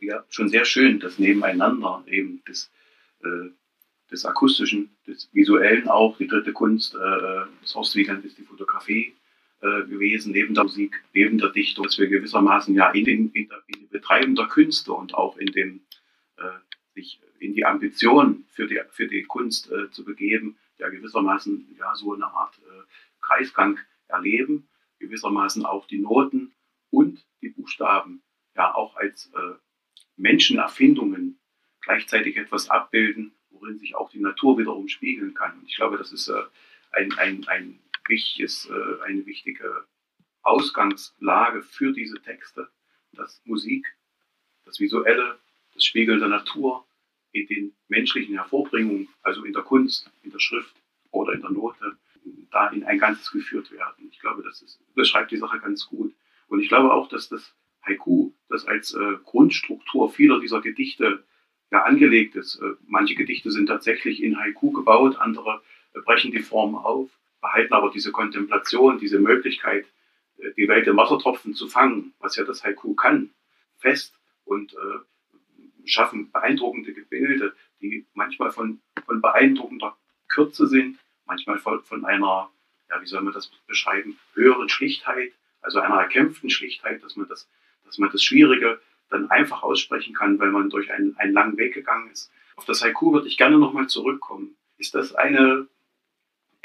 Ja, 0.02 0.26
schon 0.30 0.50
sehr 0.50 0.66
schön, 0.66 1.00
das 1.00 1.20
Nebeneinander 1.20 2.04
eben 2.08 2.44
des, 2.46 2.70
äh, 3.22 3.52
des 4.12 4.26
Akustischen, 4.26 4.90
des 5.08 5.30
Visuellen 5.34 5.88
auch, 5.88 6.18
die 6.18 6.28
dritte 6.28 6.52
Kunst, 6.52 6.96
äh, 6.96 7.46
das 7.62 7.76
Horstwiegand 7.76 8.26
ist 8.26 8.38
die 8.38 8.44
Fotografie 8.44 9.16
äh, 9.62 9.84
gewesen, 9.88 10.34
neben 10.34 10.54
der 10.54 10.64
Musik, 10.64 11.04
neben 11.14 11.38
der 11.38 11.50
Dichtung, 11.50 11.86
dass 11.86 11.98
wir 11.98 12.08
gewissermaßen 12.08 12.76
ja 12.76 12.92
in, 12.92 13.06
den, 13.06 13.32
in, 13.32 13.50
der, 13.50 13.64
in 13.68 13.80
dem 13.82 13.90
Betreiben 13.90 14.36
der 14.36 14.48
Künste 14.48 14.94
und 14.94 15.14
auch 15.14 15.38
in 15.38 15.48
dem 15.48 15.82
äh, 16.38 16.44
sich 16.94 17.20
in 17.40 17.54
die 17.54 17.66
Ambition 17.66 18.46
für 18.50 18.68
die, 18.68 18.80
für 18.92 19.08
die 19.08 19.24
Kunst 19.24 19.72
äh, 19.72 19.90
zu 19.92 20.04
begeben, 20.04 20.58
ja 20.78 20.90
gewissermaßen 20.90 21.76
ja 21.78 21.96
so 21.96 22.14
eine 22.14 22.28
Art 22.28 22.58
äh, 22.60 22.84
Kreisgang 23.22 23.80
erleben, 24.08 24.68
gewissermaßen 25.00 25.66
auch 25.66 25.88
die 25.88 26.00
Noten 26.00 26.54
und 26.90 27.26
die 27.42 27.50
Buchstaben 27.50 28.22
ja 28.56 28.74
auch 28.74 28.96
als 28.96 29.32
äh, 29.36 29.56
Menschenerfindungen 30.18 31.40
gleichzeitig 31.82 32.38
etwas 32.38 32.70
abbilden, 32.70 33.34
worin 33.50 33.80
sich 33.80 33.96
auch 33.96 34.10
die 34.10 34.20
Natur 34.20 34.58
wiederum 34.58 34.88
spiegeln 34.88 35.34
kann. 35.34 35.60
Und 35.60 35.68
ich 35.68 35.76
glaube, 35.76 35.98
das 35.98 36.12
ist 36.12 36.28
äh, 36.28 36.44
ein, 36.92 37.14
ein, 37.18 37.48
ein 38.08 38.10
wichtiges, 38.10 38.70
äh, 38.70 39.04
eine 39.04 39.26
wichtige 39.26 39.86
Ausgangslage 40.44 41.62
für 41.62 41.92
diese 41.92 42.22
Texte, 42.22 42.70
dass 43.14 43.42
Musik, 43.46 43.86
das 44.66 44.80
Visuelle, 44.80 45.40
das 45.74 45.86
Spiegel 45.86 46.20
der 46.20 46.30
Natur 46.30 46.86
in 47.32 47.48
den 47.48 47.76
menschlichen 47.88 48.36
Hervorbringungen, 48.36 49.10
also 49.22 49.44
in 49.44 49.54
der 49.54 49.64
Kunst, 49.64 50.10
in 50.24 50.32
der 50.32 50.40
Schrift 50.40 50.76
oder 51.12 51.34
in 51.34 51.42
der 51.42 51.52
Note, 51.52 51.98
da 52.52 52.70
in 52.70 52.84
ein 52.84 53.00
Ganzes 53.00 53.32
geführt 53.32 53.72
werden. 53.72 54.10
Ich 54.12 54.20
glaube, 54.20 54.44
das 54.44 54.62
ist, 54.62 54.80
beschreibt 54.96 55.32
die 55.32 55.38
Sache 55.38 55.60
ganz 55.60 55.86
gut. 55.86 56.14
Und 56.48 56.60
ich 56.62 56.70
glaube 56.70 56.94
auch, 56.94 57.10
dass 57.10 57.30
das 57.30 57.54
Haiku, 57.86 58.32
das 58.50 58.66
als 58.66 58.94
äh, 58.94 59.18
Grundstruktur 59.24 60.12
vieler 60.12 60.40
dieser 60.40 60.62
Gedichte 60.62 61.24
ja 61.72 61.84
angelegt 61.84 62.36
ist. 62.36 62.56
Äh, 62.58 62.74
manche 62.86 63.16
Gedichte 63.16 63.52
sind 63.52 63.68
tatsächlich 63.68 64.22
in 64.24 64.38
Haiku 64.38 64.72
gebaut, 64.72 65.18
andere 65.18 65.62
äh, 65.94 66.00
brechen 66.02 66.32
die 66.32 66.40
Form 66.40 66.76
auf, 66.76 67.17
behalten 67.42 67.74
aber 67.74 67.90
diese 67.90 68.12
Kontemplation, 68.12 69.00
diese 69.00 69.20
Möglichkeit, 69.20 69.86
äh, 70.38 70.52
die 70.58 70.68
Welt 70.68 70.88
im 70.88 70.98
Wassertropfen 70.98 71.54
zu 71.54 71.68
fangen, 71.68 72.14
was 72.20 72.36
ja 72.36 72.44
das 72.44 72.64
Haiku 72.64 72.96
kann, 72.96 73.32
fest 73.78 74.14
und 74.46 74.74
äh, 74.74 75.88
schaffen 75.88 76.32
beeindruckende 76.32 76.94
Gebilde, 76.94 77.56
die 77.82 78.06
manchmal 78.14 78.52
von, 78.52 78.82
von 79.06 79.22
beeindruckender 79.22 79.98
Kürze 80.28 80.68
sind, 80.68 81.00
manchmal 81.26 81.60
von, 81.60 81.84
von 81.84 82.06
einer, 82.06 82.50
ja, 82.90 83.02
wie 83.02 83.08
soll 83.08 83.22
man 83.22 83.34
das 83.34 83.52
beschreiben, 83.68 84.18
höheren 84.34 84.70
Schlichtheit, 84.70 85.32
also 85.62 85.80
einer 85.80 85.96
erkämpften 85.96 86.50
Schlichtheit, 86.50 87.04
dass 87.04 87.16
man 87.16 87.28
das, 87.28 87.50
dass 87.86 87.98
man 87.98 88.12
das 88.12 88.24
Schwierige 88.24 88.82
dann 89.10 89.30
einfach 89.30 89.64
aussprechen 89.64 90.14
kann, 90.14 90.40
weil 90.40 90.52
man 90.52 90.70
durch 90.70 90.92
einen, 90.92 91.16
einen 91.18 91.34
langen 91.34 91.58
Weg 91.58 91.74
gegangen 91.74 92.10
ist. 92.12 92.32
Auf 92.56 92.66
das 92.66 92.84
Haiku 92.84 93.14
würde 93.14 93.28
ich 93.28 93.38
gerne 93.38 93.58
nochmal 93.58 93.88
zurückkommen. 93.88 94.58
Ist 94.78 94.96
das 94.96 95.16
eine 95.16 95.68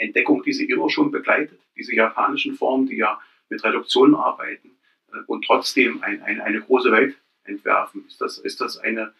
Entdeckung, 0.03 0.43
die 0.43 0.53
Sie 0.53 0.65
immer 0.65 0.91
schon 0.91 1.11
begleitet, 1.11 1.61
diese 1.77 1.95
japanischen 1.95 2.55
Formen, 2.55 2.87
die 2.87 2.97
ja 2.97 3.21
mit 3.49 3.63
Reduktionen 3.65 4.15
arbeiten 4.15 4.71
äh, 5.13 5.19
und 5.27 5.45
trotzdem 5.45 6.03
ein, 6.03 6.23
ein, 6.23 6.41
eine 6.41 6.61
große 6.61 6.93
Welt 6.93 7.17
entwerfen? 7.45 8.05
Ist 8.07 8.21
das, 8.21 8.39
ist 8.39 8.61
das 8.61 8.79
eine, 8.79 9.13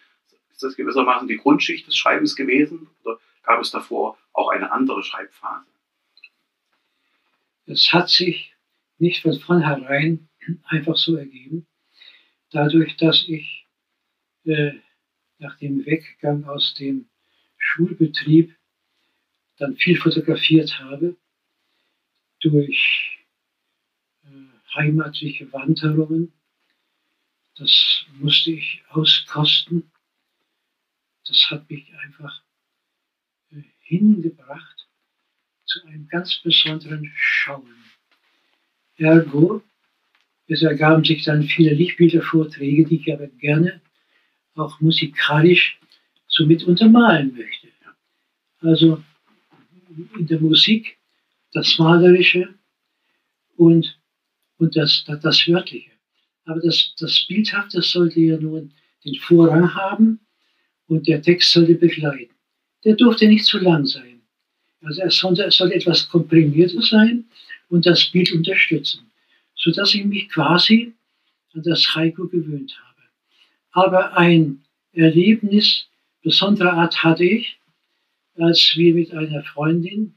ist 0.51 0.63
das 0.63 0.77
gewissermaßen 0.77 1.29
die 1.29 1.37
Grundschicht 1.37 1.87
des 1.87 1.97
Schreibens 1.97 2.37
gewesen 2.37 2.89
oder 3.03 3.19
gab 3.43 3.61
es 3.61 3.71
davor 3.71 4.19
auch 4.33 4.49
eine 4.49 4.71
andere 4.73 5.03
Schreibphase? 5.03 5.67
Es 7.67 7.93
hat 7.93 8.09
sich 8.09 8.55
nicht 8.99 9.23
von 9.23 9.39
vornherein 9.39 10.29
einfach 10.65 10.97
so 10.97 11.17
ergeben, 11.17 11.67
dadurch, 12.51 12.97
dass 12.97 13.25
ich 13.29 13.67
äh, 14.45 14.73
nach 15.39 15.57
dem 15.59 15.85
Weggang 15.87 16.45
aus 16.45 16.75
dem 16.75 17.09
Schulbetrieb 17.57 18.55
dann 19.59 19.77
viel 19.77 19.97
fotografiert 19.97 20.79
habe, 20.81 21.17
durch 22.41 23.19
äh, 24.25 24.75
heimatliche 24.75 25.53
Wanderungen 25.53 26.33
das 27.57 28.07
musste 28.19 28.53
ich 28.53 28.83
auskosten. 28.89 29.91
das 31.27 31.47
hat 31.51 31.69
mich 31.71 31.95
einfach 31.99 32.43
äh, 33.51 33.63
hingebracht 33.81 34.89
zu 35.67 35.85
einem 35.87 36.09
ganz 36.09 36.41
besonderen 36.43 37.13
Schauen. 37.15 37.77
Ergo, 38.97 39.63
es 40.49 40.63
ergaben 40.63 41.05
sich 41.05 41.25
dann 41.25 41.43
viele 41.45 41.75
Lichtbildervorträge, 41.75 42.85
die 42.85 42.97
ich 42.97 43.13
aber 43.13 43.29
gerne 43.29 43.81
auch 44.55 44.81
musikalisch 44.81 45.79
somit 46.27 46.65
untermalen 46.65 47.35
möchte. 47.35 47.69
Also 48.61 49.03
in 50.19 50.27
der 50.27 50.41
Musik 50.41 50.99
das 51.53 51.79
Malerische 51.79 52.55
und, 53.57 53.99
und 54.59 54.77
das, 54.77 55.05
das, 55.05 55.47
Wörtliche. 55.49 55.91
Aber 56.45 56.61
das, 56.61 56.95
das 56.99 57.27
Bildhafte 57.29 57.83
sollte 57.83 58.21
ja 58.21 58.39
nun 58.39 58.73
den 59.05 59.15
Vorrang 59.17 59.75
haben 59.75 60.21
und 60.87 61.07
der 61.07 61.23
Text 61.23 61.53
sollte 61.53 61.75
begleiten. 61.75 62.35
Der 62.85 62.95
durfte 62.95 63.29
nicht 63.29 63.45
zu 63.45 63.59
lang 63.59 63.87
sein. 63.87 64.23
Also 64.83 65.03
es 65.03 65.19
sollte, 65.19 65.45
es 65.45 65.57
sollte 65.57 65.75
etwas 65.75 66.09
komprimierter 66.09 66.83
sein 66.83 67.25
und 67.69 67.87
das 67.87 68.05
Bild 68.07 68.33
unterstützen, 68.33 69.11
sodass 69.55 69.95
ich 69.95 70.05
mich 70.05 70.29
quasi 70.29 70.93
an 71.55 71.63
das 71.63 71.95
Haiku 71.95 72.29
gewöhnt 72.29 72.77
habe. 72.85 73.03
Aber 73.73 74.17
ein 74.17 74.65
Erlebnis 74.93 75.87
besonderer 76.23 76.75
Art 76.75 77.03
hatte 77.03 77.25
ich, 77.25 77.59
als 78.37 78.75
wir 78.77 78.95
mit 78.95 79.13
einer 79.13 79.43
Freundin, 79.45 80.15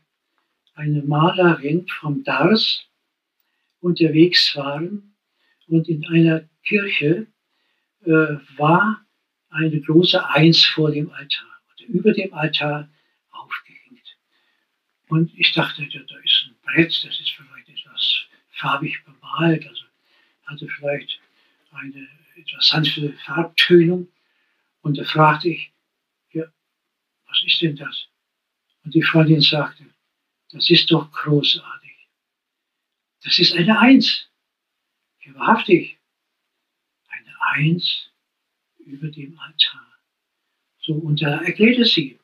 eine 0.74 1.02
Malerin 1.04 1.88
vom 1.88 2.24
Dars, 2.24 2.86
unterwegs 3.86 4.56
waren 4.56 5.16
und 5.68 5.88
in 5.88 6.06
einer 6.08 6.50
Kirche 6.64 7.28
äh, 8.04 8.10
war 8.58 9.06
eine 9.50 9.80
große 9.80 10.28
Eins 10.28 10.66
vor 10.66 10.92
dem 10.92 11.12
Altar 11.12 11.62
oder 11.74 11.88
über 11.88 12.12
dem 12.12 12.34
Altar 12.34 12.90
aufgehängt. 13.30 14.18
Und 15.08 15.32
ich 15.38 15.54
dachte, 15.54 15.88
da 15.88 16.18
ist 16.18 16.48
ein 16.48 16.56
Brett, 16.64 17.04
das 17.06 17.20
ist 17.20 17.32
vielleicht 17.32 17.70
etwas 17.70 18.26
farbig 18.50 19.04
bemalt, 19.06 19.68
also 19.68 19.86
hatte 20.46 20.68
vielleicht 20.68 21.20
eine 21.72 22.08
etwas 22.36 22.68
sanfte 22.68 23.14
Farbtönung. 23.26 24.08
Und 24.82 24.98
da 24.98 25.04
fragte 25.04 25.50
ich, 25.50 25.72
was 27.36 27.44
ist 27.46 27.62
denn 27.62 27.76
das? 27.76 28.08
Und 28.84 28.94
die 28.94 29.02
Freundin 29.02 29.42
sagte, 29.42 29.86
das 30.52 30.70
ist 30.70 30.92
doch 30.92 31.12
großartig. 31.12 32.10
Das 33.24 33.40
ist 33.40 33.54
eine 33.54 33.80
Eins. 33.80 34.30
Ja, 35.22 35.34
wahrhaftig. 35.36 35.98
Eine 37.08 37.36
Eins 37.54 38.12
über 38.78 39.10
dem 39.10 39.38
Altar. 39.40 39.98
So, 40.80 40.94
und 40.94 41.22
da 41.22 41.42
erklärte 41.42 41.86
sie, 41.86 42.20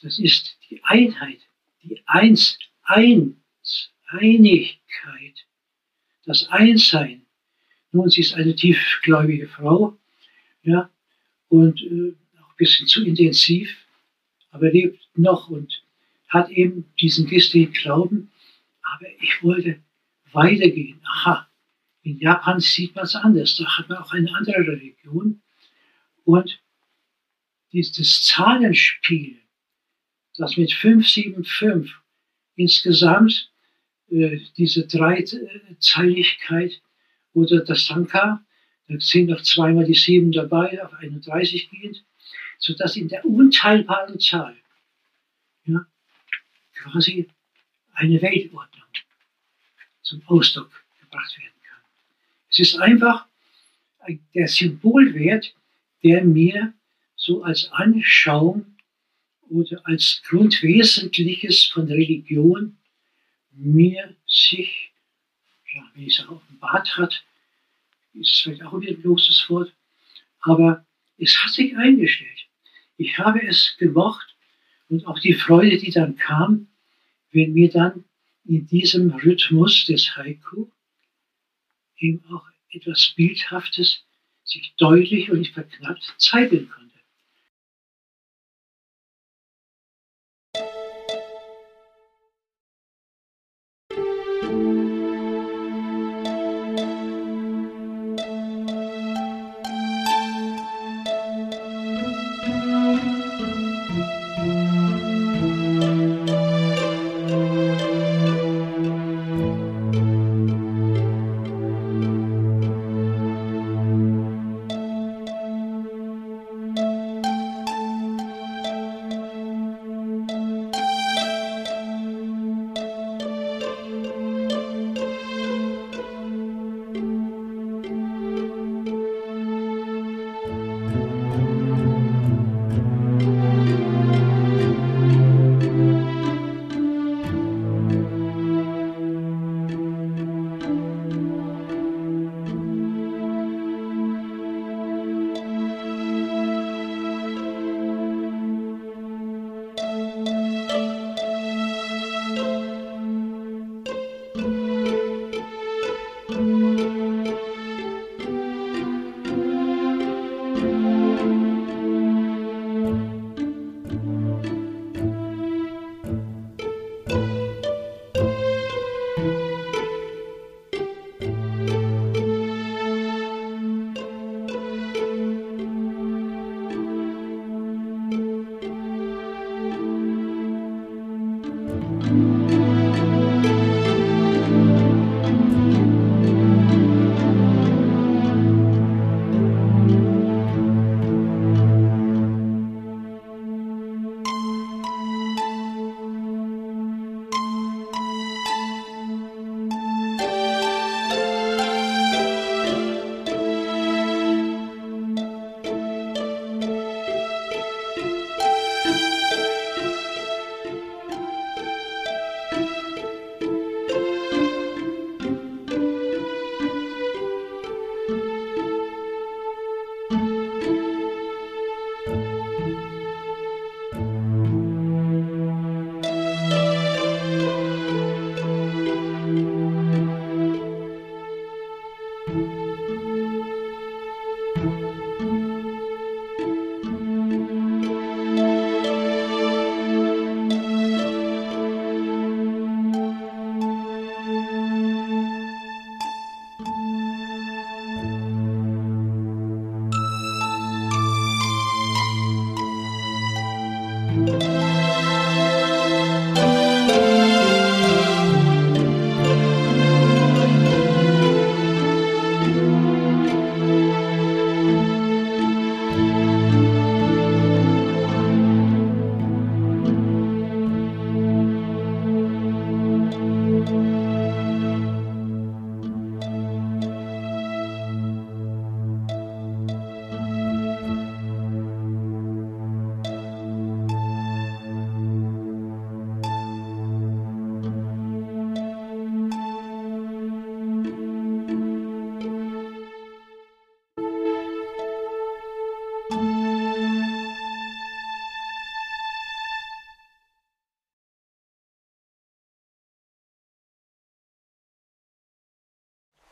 das 0.00 0.18
ist 0.18 0.58
die 0.68 0.82
Einheit, 0.84 1.40
die 1.82 2.02
Eins, 2.06 2.58
Eins, 2.82 3.92
Einigkeit, 4.08 5.46
das 6.24 6.48
Einssein. 6.48 7.26
Nun, 7.92 8.10
sie 8.10 8.22
ist 8.22 8.34
eine 8.34 8.54
tiefgläubige 8.54 9.48
Frau, 9.48 9.96
ja, 10.62 10.90
und 11.48 11.80
äh, 11.82 12.14
auch 12.40 12.50
ein 12.50 12.56
bisschen 12.56 12.86
zu 12.88 13.04
intensiv, 13.04 13.79
aber 14.50 14.70
lebt 14.70 15.08
noch 15.16 15.48
und 15.48 15.82
hat 16.28 16.50
eben 16.50 16.92
diesen 17.00 17.26
christlichen 17.26 17.72
Glauben. 17.72 18.30
Aber 18.82 19.06
ich 19.20 19.42
wollte 19.42 19.80
weitergehen. 20.32 21.00
Aha, 21.04 21.48
in 22.02 22.18
Japan 22.18 22.60
sieht 22.60 22.94
man 22.94 23.04
es 23.04 23.14
anders. 23.14 23.56
Da 23.56 23.78
hat 23.78 23.88
man 23.88 23.98
auch 23.98 24.12
eine 24.12 24.34
andere 24.34 24.58
Religion. 24.58 25.42
Und 26.24 26.60
dieses 27.72 28.22
Zahlenspiel, 28.24 29.38
das 30.36 30.56
mit 30.56 30.72
575 30.72 31.94
insgesamt 32.56 33.50
äh, 34.10 34.40
diese 34.56 34.86
Dreizeiligkeit 34.86 36.82
oder 37.32 37.60
das 37.64 37.86
Sanka, 37.86 38.44
da 38.88 38.94
sind 38.98 39.30
noch 39.30 39.42
zweimal 39.42 39.84
die 39.84 39.94
sieben 39.94 40.32
dabei, 40.32 40.82
auf 40.84 40.92
31 40.94 41.70
gehend, 41.70 42.04
sodass 42.60 42.96
in 42.96 43.08
der 43.08 43.24
unteilbaren 43.24 44.20
Zahl 44.20 44.56
ja, 45.64 45.84
quasi 46.74 47.28
eine 47.94 48.22
Weltordnung 48.22 48.86
zum 50.02 50.22
Ausdruck 50.26 50.70
gebracht 51.00 51.36
werden 51.38 51.60
kann. 51.62 51.80
Es 52.50 52.58
ist 52.60 52.76
einfach 52.76 53.26
der 54.34 54.48
Symbolwert, 54.48 55.54
der 56.02 56.24
mir 56.24 56.72
so 57.16 57.42
als 57.42 57.70
Anschauung 57.72 58.76
oder 59.48 59.80
als 59.84 60.22
Grundwesentliches 60.26 61.66
von 61.66 61.86
Religion 61.86 62.78
mir 63.52 64.16
sich, 64.26 64.92
ja, 65.74 65.82
wie 65.94 66.06
ich 66.06 66.18
es 66.18 66.28
offenbart 66.28 66.96
hat, 66.96 67.24
ist 68.14 68.32
es 68.32 68.40
vielleicht 68.40 68.62
auch 68.62 68.80
wieder 68.80 68.92
ein 68.92 69.02
bloßes 69.02 69.48
Wort, 69.50 69.72
aber 70.40 70.84
es 71.18 71.36
hat 71.42 71.52
sich 71.52 71.76
eingestellt. 71.76 72.46
Ich 73.00 73.18
habe 73.18 73.42
es 73.42 73.76
gemocht 73.78 74.36
und 74.90 75.06
auch 75.06 75.18
die 75.18 75.32
Freude, 75.32 75.78
die 75.78 75.90
dann 75.90 76.16
kam, 76.16 76.68
wenn 77.32 77.54
mir 77.54 77.70
dann 77.70 78.04
in 78.44 78.66
diesem 78.66 79.10
Rhythmus 79.10 79.86
des 79.86 80.14
Haiku 80.16 80.66
eben 81.96 82.22
auch 82.30 82.44
etwas 82.70 83.14
Bildhaftes 83.16 84.04
sich 84.44 84.74
deutlich 84.76 85.30
und 85.30 85.38
nicht 85.38 85.54
verknappt 85.54 86.14
zeigen 86.18 86.68
konnte. 86.68 86.89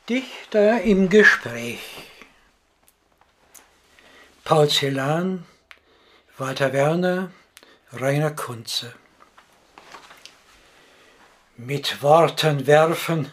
Dichter 0.09 0.81
im 0.81 1.11
Gespräch. 1.11 1.81
Paul 4.43 4.71
Celan, 4.71 5.45
Walter 6.39 6.73
Werner, 6.73 7.31
Rainer 7.93 8.31
Kunze. 8.31 8.95
Mit 11.59 12.03
Worten 12.03 12.67
werfen 12.67 13.31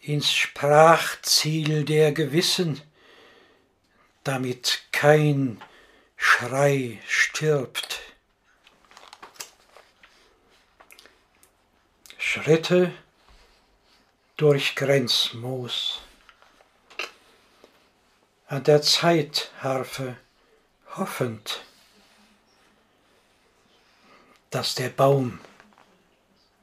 ins 0.00 0.32
Sprachziel 0.32 1.84
der 1.84 2.10
Gewissen, 2.10 2.80
damit 4.24 4.82
kein 4.90 5.62
Schrei 6.16 7.00
stirbt. 7.06 8.00
Schritte 12.18 12.92
durch 14.36 14.74
Grenzmoos. 14.74 16.00
An 18.46 18.64
der 18.64 18.82
Zeitharfe 18.82 20.16
hoffend, 20.96 21.62
dass 24.50 24.74
der 24.74 24.88
Baum 24.88 25.38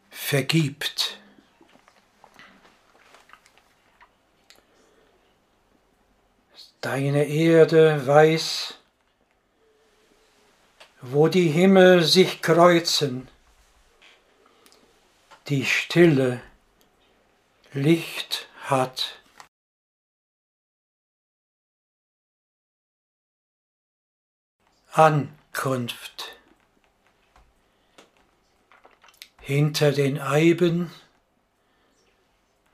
vergibt. 0.09 1.17
Deine 6.81 7.25
Erde 7.25 8.05
weiß, 8.05 8.75
wo 11.01 11.27
die 11.27 11.49
Himmel 11.49 12.03
sich 12.03 12.41
kreuzen, 12.41 13.27
die 15.47 15.65
Stille 15.65 16.41
Licht 17.73 18.49
hat. 18.65 19.21
Ankunft. 24.91 26.37
Hinter 29.39 29.93
den 29.93 30.19
Eiben 30.19 30.91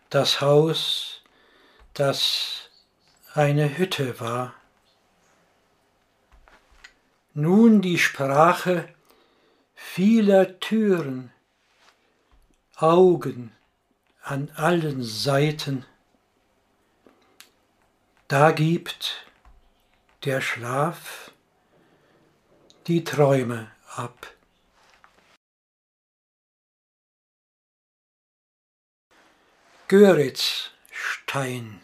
das 0.09 0.41
Haus, 0.41 1.21
das 1.93 2.71
eine 3.35 3.77
Hütte 3.77 4.19
war. 4.19 4.55
Nun 7.35 7.83
die 7.83 7.99
Sprache 7.99 8.89
vieler 9.75 10.59
Türen, 10.59 11.31
Augen, 12.77 13.56
an 14.27 14.51
allen 14.55 15.03
Seiten. 15.03 15.85
Da 18.27 18.51
gibt 18.51 19.25
der 20.25 20.41
Schlaf 20.41 21.31
die 22.87 23.05
Träume 23.05 23.71
ab. 23.95 24.33
Göritzstein, 29.87 31.79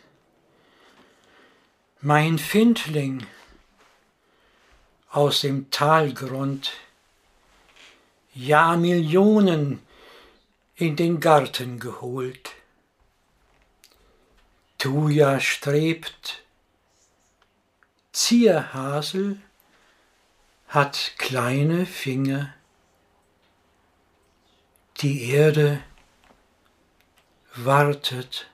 mein 2.02 2.38
Findling 2.38 3.26
aus 5.10 5.40
dem 5.40 5.72
Talgrund, 5.72 6.74
ja 8.34 8.76
Millionen 8.76 9.82
in 10.84 10.98
den 10.98 11.22
Garten 11.22 11.80
geholt. 11.80 12.52
Tuja 14.78 15.40
strebt, 15.40 16.44
Zierhasel 18.12 19.42
hat 20.68 21.14
kleine 21.18 21.86
Finger, 21.86 22.54
die 24.98 25.30
Erde 25.30 25.82
wartet. 27.56 28.50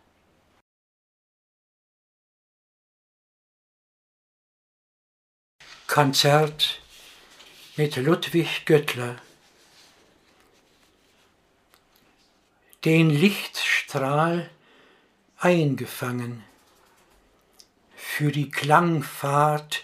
Konzert 5.88 6.80
mit 7.76 7.96
Ludwig 7.96 8.66
Göttler 8.68 9.20
den 12.86 13.10
Lichtstrahl 13.10 14.50
eingefangen 15.38 16.44
für 17.96 18.32
die 18.32 18.50
Klangfahrt 18.50 19.84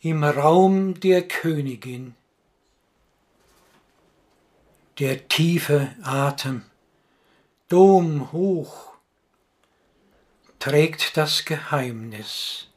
im 0.00 0.22
Raum 0.22 1.00
der 1.00 1.26
Königin. 1.26 2.14
Der 4.98 5.28
tiefe 5.28 5.94
Atem, 6.02 6.64
Dom 7.68 8.32
hoch, 8.32 8.92
trägt 10.58 11.16
das 11.16 11.44
Geheimnis, 11.44 12.68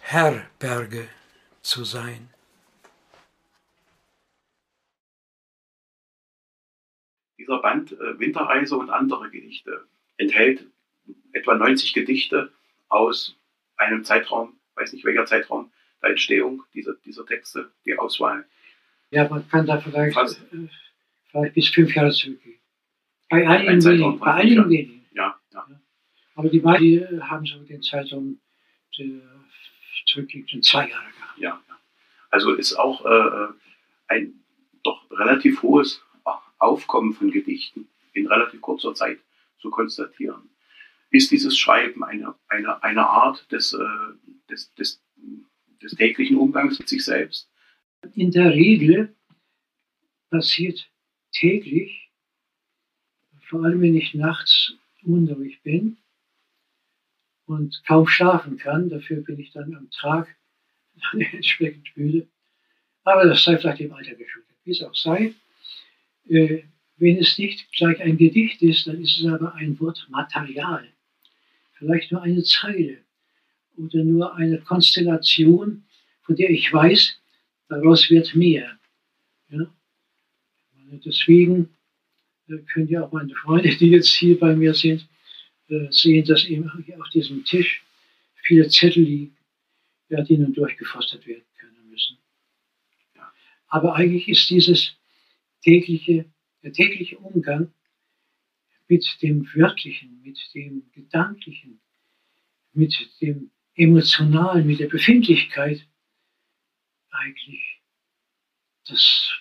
Herberge 0.00 1.08
zu 1.62 1.84
sein. 1.84 2.31
Dieser 7.42 7.58
Band 7.58 7.90
äh, 7.90 8.20
Winterreise 8.20 8.76
und 8.76 8.88
andere 8.88 9.28
Gedichte 9.28 9.84
enthält 10.16 10.64
etwa 11.32 11.56
90 11.56 11.92
Gedichte 11.92 12.52
aus 12.88 13.36
einem 13.76 14.04
Zeitraum, 14.04 14.60
weiß 14.76 14.92
nicht 14.92 15.04
welcher 15.04 15.26
Zeitraum 15.26 15.72
der 16.00 16.10
Entstehung 16.10 16.62
dieser, 16.72 16.94
dieser 17.04 17.26
Texte, 17.26 17.72
die 17.84 17.98
Auswahl. 17.98 18.44
Ja, 19.10 19.28
man 19.28 19.48
kann 19.48 19.66
da 19.66 19.80
vielleicht, 19.80 20.16
äh, 20.16 20.68
vielleicht 21.32 21.54
bis 21.54 21.68
fünf 21.70 21.92
Jahre 21.96 22.12
zurückgehen. 22.12 22.60
Bei 23.28 23.48
einigen 23.48 23.84
wenigen. 23.84 24.18
Bei 24.20 24.34
einigen 24.34 24.70
wenigen. 24.70 25.06
Ja, 25.14 25.36
ja. 25.52 25.66
Aber 26.36 26.48
die 26.48 26.60
meisten 26.60 27.28
haben 27.28 27.44
so 27.44 27.58
den 27.64 27.82
Zeitraum 27.82 28.38
zurückliegenden 30.06 30.62
zwei 30.62 30.88
Jahre 30.88 31.10
gehabt. 31.18 31.38
Ja, 31.38 31.60
ja. 31.68 31.78
Also 32.30 32.54
ist 32.54 32.76
auch 32.76 33.04
äh, 33.04 33.52
ein 34.06 34.44
doch 34.84 35.10
relativ 35.10 35.62
hohes 35.62 36.04
Aufkommen 36.62 37.12
von 37.12 37.30
Gedichten 37.30 37.88
in 38.12 38.26
relativ 38.26 38.60
kurzer 38.60 38.94
Zeit 38.94 39.18
zu 39.58 39.70
konstatieren. 39.70 40.48
Ist 41.10 41.30
dieses 41.30 41.58
Schreiben 41.58 42.04
eine, 42.04 42.34
eine, 42.48 42.82
eine 42.82 43.06
Art 43.06 43.50
des, 43.50 43.72
äh, 43.72 43.78
des, 44.48 44.72
des, 44.74 45.02
des 45.82 45.92
täglichen 45.94 46.36
Umgangs 46.36 46.78
mit 46.78 46.88
sich 46.88 47.04
selbst? 47.04 47.50
In 48.14 48.30
der 48.30 48.52
Regel 48.52 49.14
passiert 50.30 50.88
täglich, 51.32 52.10
vor 53.42 53.64
allem 53.64 53.82
wenn 53.82 53.96
ich 53.96 54.14
nachts 54.14 54.74
unruhig 55.02 55.62
bin 55.62 55.98
und 57.46 57.82
kaum 57.86 58.06
schlafen 58.06 58.56
kann, 58.56 58.88
dafür 58.88 59.22
bin 59.22 59.38
ich 59.38 59.52
dann 59.52 59.74
am 59.74 59.90
Tag 59.90 60.34
entsprechend 61.12 61.94
müde. 61.96 62.28
Aber 63.04 63.26
das 63.26 63.44
sei 63.44 63.58
vielleicht 63.58 63.80
dem 63.80 63.92
Alter 63.92 64.14
geschuldet, 64.14 64.56
wie 64.64 64.70
es 64.70 64.82
auch 64.82 64.94
sei. 64.94 65.34
Äh, 66.28 66.62
wenn 66.96 67.18
es 67.18 67.38
nicht 67.38 67.72
gleich 67.72 68.00
ein 68.00 68.16
Gedicht 68.16 68.62
ist, 68.62 68.86
dann 68.86 69.00
ist 69.00 69.18
es 69.18 69.26
aber 69.26 69.54
ein 69.54 69.78
Wortmaterial. 69.80 70.88
Vielleicht 71.74 72.12
nur 72.12 72.22
eine 72.22 72.42
Zeile 72.44 72.98
oder 73.76 74.04
nur 74.04 74.34
eine 74.36 74.60
Konstellation, 74.60 75.84
von 76.22 76.36
der 76.36 76.50
ich 76.50 76.72
weiß, 76.72 77.20
daraus 77.68 78.08
wird 78.10 78.34
mehr. 78.34 78.78
Ja? 79.48 79.74
Deswegen 81.04 81.70
äh, 82.48 82.58
können 82.72 82.88
ja 82.88 83.04
auch 83.04 83.12
meine 83.12 83.34
Freunde, 83.34 83.74
die 83.76 83.90
jetzt 83.90 84.12
hier 84.14 84.38
bei 84.38 84.54
mir 84.54 84.74
sind, 84.74 85.08
äh, 85.68 85.90
sehen, 85.90 86.24
dass 86.24 86.44
eben 86.44 86.70
auf 87.00 87.08
diesem 87.08 87.44
Tisch 87.44 87.82
viele 88.42 88.68
Zettel 88.68 89.02
liegen, 89.02 89.36
ja, 90.08 90.22
die 90.22 90.36
nun 90.36 90.52
durchgefostert 90.52 91.26
werden 91.26 91.44
können 91.58 91.90
müssen. 91.90 92.18
Aber 93.68 93.94
eigentlich 93.94 94.28
ist 94.28 94.50
dieses 94.50 94.96
tägliche, 95.62 96.30
der 96.62 96.72
tägliche 96.72 97.18
Umgang 97.18 97.72
mit 98.88 99.06
dem 99.22 99.46
Wörtlichen, 99.54 100.20
mit 100.22 100.38
dem 100.54 100.90
Gedanklichen, 100.92 101.80
mit 102.72 102.94
dem 103.20 103.50
Emotionalen, 103.74 104.66
mit 104.66 104.80
der 104.80 104.88
Befindlichkeit 104.88 105.88
eigentlich 107.10 107.80
das 108.86 109.32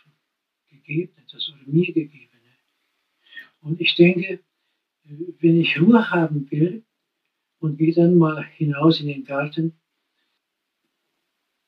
Gegebene, 0.69 1.25
das 1.31 1.49
oder 1.49 1.63
mir 1.65 1.87
Gegebene. 1.87 2.31
Und 3.61 3.81
ich 3.81 3.95
denke, 3.95 4.43
wenn 5.03 5.59
ich 5.59 5.79
Ruhe 5.79 6.09
haben 6.09 6.49
will 6.51 6.85
und 7.59 7.77
gehe 7.77 7.93
dann 7.93 8.17
mal 8.17 8.43
hinaus 8.43 8.99
in 9.01 9.07
den 9.07 9.25
Garten, 9.25 9.79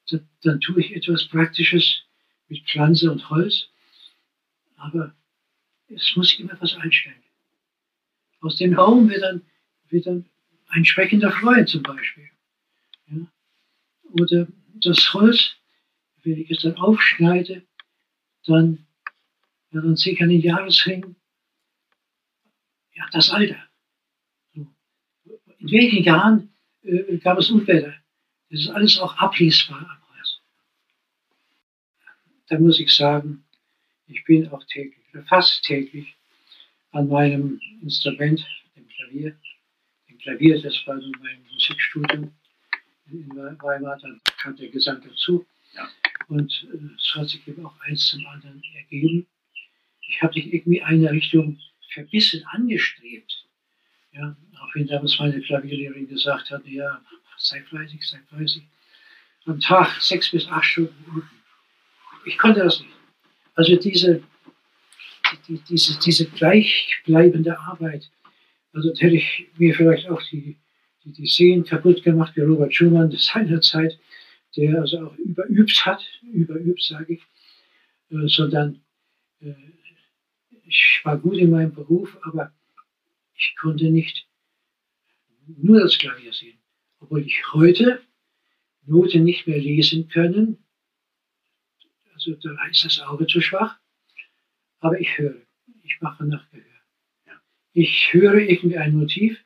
dann, 0.09 0.29
dann 0.41 0.59
tue 0.59 0.81
ich 0.81 0.95
etwas 0.95 1.27
Praktisches 1.27 2.03
mit 2.47 2.65
Pflanze 2.67 3.11
und 3.11 3.29
Holz 3.29 3.72
aber 4.83 5.15
es 5.87 6.15
muss 6.15 6.29
sich 6.29 6.39
immer 6.41 6.59
was 6.59 6.75
einstellen. 6.75 7.23
Aus 8.41 8.57
dem 8.57 8.75
Baum 8.75 9.09
wird 9.09 9.23
dann 9.23 9.45
wieder 9.89 10.21
ein 10.67 10.85
sprechender 10.85 11.31
Freund 11.31 11.69
zum 11.69 11.83
Beispiel. 11.83 12.29
Ja? 13.07 13.27
Oder 14.19 14.47
das 14.73 15.13
Holz, 15.13 15.55
wenn 16.23 16.37
ich 16.37 16.51
es 16.51 16.63
dann 16.63 16.75
aufschneide, 16.75 17.65
dann, 18.45 18.85
ja, 19.71 19.81
dann 19.81 19.95
sehe 19.95 20.13
ich 20.13 20.21
an 20.21 20.29
den 20.29 20.41
Jahresringen, 20.41 21.15
ja, 22.93 23.07
das 23.11 23.29
Alter. 23.29 23.63
In 24.53 25.71
welchen 25.71 26.03
Jahren 26.03 26.53
äh, 26.81 27.17
gab 27.17 27.37
es 27.37 27.49
Unwetter? 27.49 27.93
Das 28.49 28.59
ist 28.59 28.69
alles 28.69 28.99
auch 28.99 29.15
ablesbar 29.17 29.79
am 29.79 30.15
Holz. 30.15 30.41
Da 32.47 32.59
muss 32.59 32.79
ich 32.79 32.93
sagen, 32.93 33.45
ich 34.07 34.23
bin 34.25 34.47
auch 34.49 34.63
täglich, 34.65 35.03
fast 35.27 35.63
täglich 35.63 36.15
an 36.91 37.07
meinem 37.07 37.59
Instrument, 37.81 38.45
dem 38.75 38.87
Klavier. 38.87 39.35
Dem 40.09 40.17
Klavier, 40.19 40.61
das 40.61 40.85
war 40.85 40.95
nun 40.95 41.15
mein 41.21 41.43
Musikstudium 41.51 42.33
in 43.11 43.29
Weimar, 43.35 43.97
dann 43.99 44.21
kam 44.37 44.55
der 44.55 44.69
Gesang 44.69 45.01
dazu. 45.01 45.45
Ja. 45.75 45.89
Und 46.27 46.67
äh, 46.71 46.95
es 46.95 47.15
hat 47.15 47.29
sich 47.29 47.47
eben 47.47 47.65
auch 47.65 47.79
eins 47.81 48.07
zum 48.07 48.25
anderen 48.27 48.61
ergeben. 48.75 49.27
Ich 50.01 50.21
habe 50.21 50.33
nicht 50.33 50.53
irgendwie 50.53 50.81
eine 50.81 51.11
Richtung 51.11 51.59
verbissen 51.91 52.43
angestrebt. 52.47 53.45
Ja, 54.11 54.35
auch 54.59 54.75
wenn 54.75 54.87
damals 54.87 55.17
meine 55.19 55.41
Klavierlehrerin 55.41 56.07
gesagt 56.07 56.51
hat, 56.51 56.65
ja, 56.67 57.03
sei 57.37 57.63
fleißig, 57.63 58.07
sei 58.07 58.19
fleißig. 58.29 58.63
Am 59.45 59.59
Tag 59.59 60.01
sechs 60.01 60.31
bis 60.31 60.47
acht 60.47 60.65
Stunden 60.65 61.03
üben. 61.07 61.29
Ich 62.25 62.37
konnte 62.37 62.61
das 62.61 62.79
nicht. 62.79 62.93
Also 63.55 63.75
diese, 63.75 64.23
die, 65.47 65.59
diese, 65.69 65.99
diese 65.99 66.25
gleichbleibende 66.25 67.59
Arbeit, 67.59 68.09
also 68.73 68.89
hätte 68.97 69.15
ich 69.15 69.47
mir 69.57 69.75
vielleicht 69.75 70.09
auch 70.09 70.21
die, 70.23 70.57
die, 71.03 71.11
die 71.11 71.27
Seen 71.27 71.63
kaputt 71.63 72.03
gemacht, 72.03 72.35
wie 72.35 72.41
Robert 72.41 72.73
Schumann 72.73 73.11
seinerzeit, 73.11 73.99
der 74.55 74.81
also 74.81 75.07
auch 75.07 75.17
überübt 75.17 75.85
hat, 75.85 76.03
überübt 76.31 76.83
sage 76.83 77.13
ich, 77.13 77.21
äh, 78.09 78.27
sondern 78.27 78.81
äh, 79.41 79.53
ich 80.65 81.01
war 81.03 81.17
gut 81.17 81.37
in 81.37 81.51
meinem 81.51 81.73
Beruf, 81.73 82.17
aber 82.23 82.51
ich 83.35 83.55
konnte 83.59 83.89
nicht 83.91 84.27
nur 85.45 85.81
das 85.81 85.97
Klavier 85.97 86.33
sehen, 86.33 86.57
obwohl 86.99 87.21
ich 87.21 87.53
heute 87.53 88.01
Noten 88.85 89.23
nicht 89.23 89.47
mehr 89.47 89.59
lesen 89.59 90.07
können. 90.07 90.63
Also 92.25 92.39
da 92.39 92.65
ist 92.67 92.85
das 92.85 92.99
Auge 93.01 93.27
zu 93.27 93.41
schwach, 93.41 93.77
aber 94.79 94.99
ich 94.99 95.17
höre, 95.17 95.41
ich 95.83 95.99
mache 95.99 96.25
nach 96.25 96.49
Gehör. 96.51 96.63
Ich 97.73 98.13
höre 98.13 98.35
irgendwie 98.35 98.77
ein 98.77 98.95
Motiv 98.95 99.43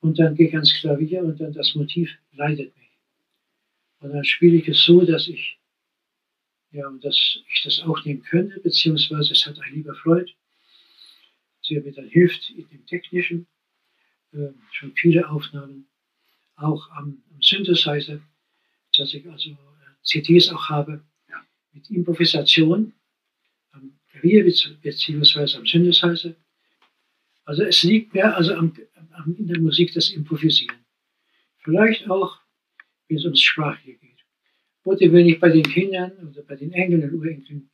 und 0.00 0.18
dann 0.18 0.34
gehe 0.34 0.48
ich 0.48 0.54
ans 0.54 0.74
Klavier 0.74 1.22
und 1.22 1.40
dann 1.40 1.52
das 1.54 1.74
Motiv 1.74 2.10
leitet 2.32 2.76
mich. 2.76 2.90
Und 4.00 4.12
dann 4.12 4.24
spiele 4.24 4.56
ich 4.56 4.68
es 4.68 4.84
so, 4.84 5.02
dass 5.04 5.28
ich, 5.28 5.58
ja, 6.72 6.90
dass 7.00 7.38
ich 7.48 7.62
das 7.62 7.80
aufnehmen 7.80 8.22
könnte, 8.22 8.60
beziehungsweise 8.60 9.32
es 9.32 9.46
hat 9.46 9.58
ein 9.60 9.72
lieber 9.72 9.94
Freund, 9.94 10.34
der 11.70 11.80
mir 11.80 11.92
dann 11.92 12.08
hilft 12.08 12.50
in 12.50 12.68
dem 12.68 12.84
Technischen, 12.84 13.46
äh, 14.32 14.50
schon 14.72 14.94
viele 14.94 15.26
Aufnahmen, 15.30 15.88
auch 16.56 16.90
am, 16.90 17.22
am, 17.30 17.40
Synthesizer, 17.40 18.20
dass 18.96 19.14
ich 19.14 19.26
also 19.26 19.50
äh, 19.50 20.02
CDs 20.02 20.50
auch 20.50 20.68
habe 20.68 20.92
ja. 20.92 21.13
Mit 21.74 21.90
Improvisation 21.90 22.92
am 23.72 23.98
Klavier 24.10 24.44
beziehungsweise 24.44 25.58
am 25.58 25.66
Synthesizer. 25.66 26.34
Also 27.44 27.62
es 27.64 27.82
liegt 27.82 28.14
mir 28.14 28.34
also 28.34 28.54
am, 28.54 28.74
am, 29.12 29.36
in 29.36 29.48
der 29.48 29.60
Musik 29.60 29.92
das 29.92 30.10
Improvisieren. 30.10 30.78
Vielleicht 31.58 32.08
auch 32.08 32.38
wenn 33.08 33.18
es 33.18 33.24
ums 33.24 33.42
Sprachliche 33.42 33.98
geht. 33.98 34.24
Oder 34.84 35.12
wenn 35.12 35.26
ich 35.26 35.40
bei 35.40 35.50
den 35.50 35.62
Kindern 35.62 36.12
oder 36.28 36.42
bei 36.42 36.56
den 36.56 36.72
Enkeln 36.72 37.02
und 37.02 37.14
Urenkeln 37.14 37.70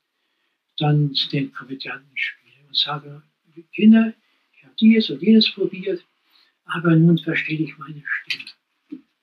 dann 0.79 1.15
den 1.33 1.53
Komödianten 1.53 2.17
spiele 2.17 2.67
und 2.67 2.77
sage, 2.77 3.23
Kinder, 3.75 4.15
ich 4.57 4.65
habe 4.65 4.75
dies 4.81 5.11
und 5.11 5.23
jenes 5.23 5.51
probiert, 5.53 6.05
aber 6.65 6.97
nun 6.97 7.19
verstehe 7.19 7.61
ich 7.61 7.77
meine 7.79 8.03
Stimme. 8.07 8.45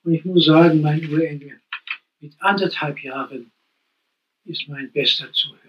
Und 0.04 0.14
ich 0.14 0.24
muss 0.24 0.44
sagen, 0.44 0.80
mein 0.80 1.04
Urenkel 1.10 1.60
mit 2.20 2.34
anderthalb 2.40 3.02
Jahren 3.02 3.50
ist 4.48 4.68
mein 4.68 4.90
bester 4.92 5.30
Zuhörer. 5.32 5.67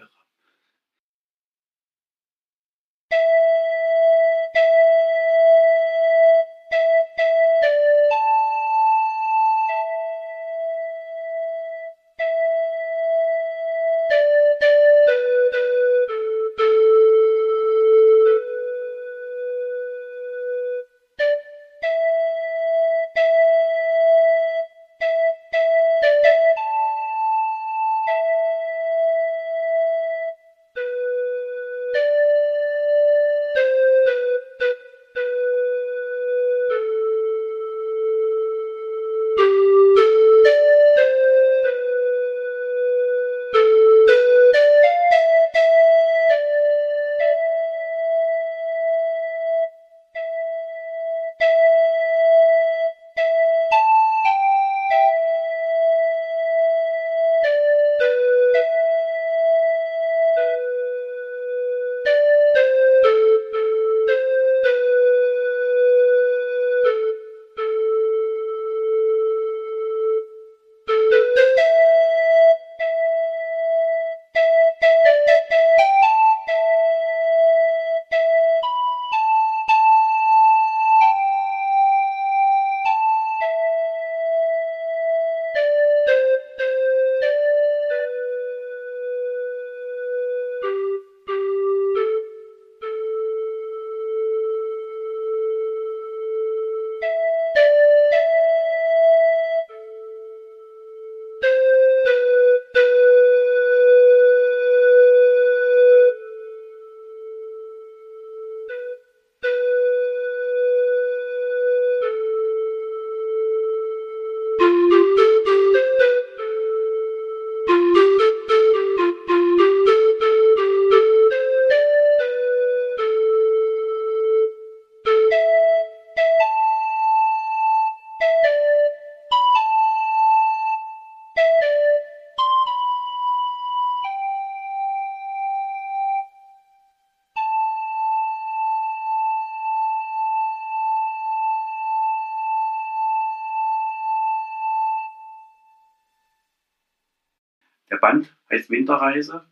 Winterreise. 148.70 149.44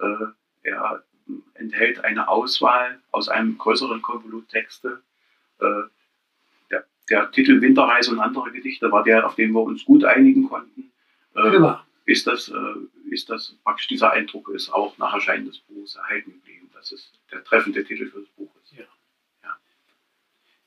Äh, 0.00 0.06
er 0.62 1.02
enthält 1.54 2.04
eine 2.04 2.28
Auswahl 2.28 3.00
aus 3.10 3.28
einem 3.28 3.58
größeren 3.58 4.02
Konvolut 4.02 4.48
Texte. 4.48 5.02
Äh, 5.60 5.82
der 6.70 6.86
der 7.10 7.30
Titel 7.30 7.60
Winterreise 7.60 8.10
und 8.10 8.20
andere 8.20 8.50
Gedichte 8.52 8.90
war 8.90 9.04
der, 9.04 9.26
auf 9.26 9.34
den 9.34 9.52
wir 9.52 9.62
uns 9.62 9.84
gut 9.84 10.04
einigen 10.04 10.48
konnten. 10.48 10.92
Äh, 11.34 11.54
Ja, 11.54 11.86
ist 12.04 12.26
das, 12.26 12.48
äh, 12.48 13.10
ist 13.10 13.30
das 13.30 13.56
praktisch 13.64 13.88
dieser 13.88 14.12
Eindruck 14.12 14.48
ist 14.50 14.72
auch 14.72 14.96
nach 14.98 15.14
Erscheinen 15.14 15.46
des 15.46 15.58
Buches 15.58 15.96
erhalten 15.96 16.32
geblieben, 16.32 16.68
dass 16.74 16.92
es 16.92 17.12
der 17.30 17.44
treffende 17.44 17.84
Titel 17.84 18.06
für 18.06 18.20
das 18.20 18.28
Buch 18.30 18.50
ist. 18.56 18.74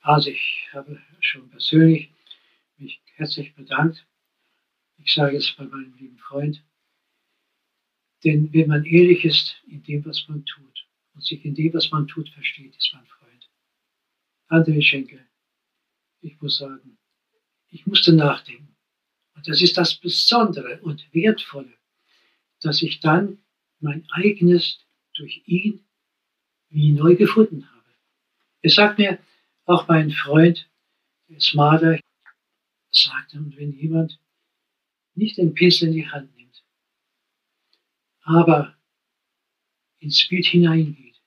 also 0.02 0.30
ich 0.30 0.70
habe 0.72 1.02
schon 1.20 1.50
persönlich 1.50 2.12
mich 2.78 3.02
herzlich 3.16 3.54
bedankt. 3.56 4.06
Ich 5.04 5.14
sage 5.14 5.38
es 5.38 5.52
bei 5.52 5.66
meinem 5.66 5.94
lieben 5.98 6.18
Freund. 6.18 6.64
Denn 8.26 8.52
wenn 8.54 8.68
man 8.68 8.84
ehrlich 8.86 9.24
ist 9.24 9.62
in 9.68 9.84
dem, 9.84 10.04
was 10.04 10.28
man 10.28 10.44
tut 10.46 10.88
und 11.14 11.24
sich 11.24 11.46
in 11.46 11.54
dem, 11.54 11.74
was 11.76 11.92
man 11.92 12.08
tut, 12.08 12.28
versteht, 12.30 12.76
ist 12.76 12.92
man 12.94 13.06
Freund. 13.06 13.50
André 14.50 14.82
Schenkel, 14.82 15.24
ich 16.22 16.42
muss 16.42 16.58
sagen, 16.58 16.98
ich 17.70 17.86
musste 17.86 18.14
nachdenken. 18.14 18.76
Und 19.36 19.48
das 19.48 19.62
ist 19.62 19.78
das 19.78 19.96
Besondere 19.96 20.82
und 20.82 21.14
Wertvolle, 21.14 21.74
dass 22.62 22.82
ich 22.82 23.00
dann 23.00 23.38
mein 23.80 24.08
eigenes 24.12 24.80
durch 25.14 25.44
ihn 25.46 25.86
wie 26.70 26.92
neu 26.92 27.16
gefunden 27.16 27.70
habe. 27.70 27.94
Es 28.62 28.76
sagt 28.76 28.98
mir 28.98 29.20
auch 29.66 29.88
mein 29.88 30.10
Freund, 30.10 30.68
der 31.30 31.38
ist 31.38 31.52
sagte, 31.52 33.38
und 33.38 33.56
wenn 33.58 33.72
jemand 33.74 34.20
nicht 35.14 35.38
den 35.38 35.54
Pinsel 35.54 35.90
in 35.90 35.94
die 35.94 36.08
Hand 36.08 36.35
aber 38.26 38.76
ins 40.00 40.28
Bild 40.28 40.46
hineingeht, 40.46 41.22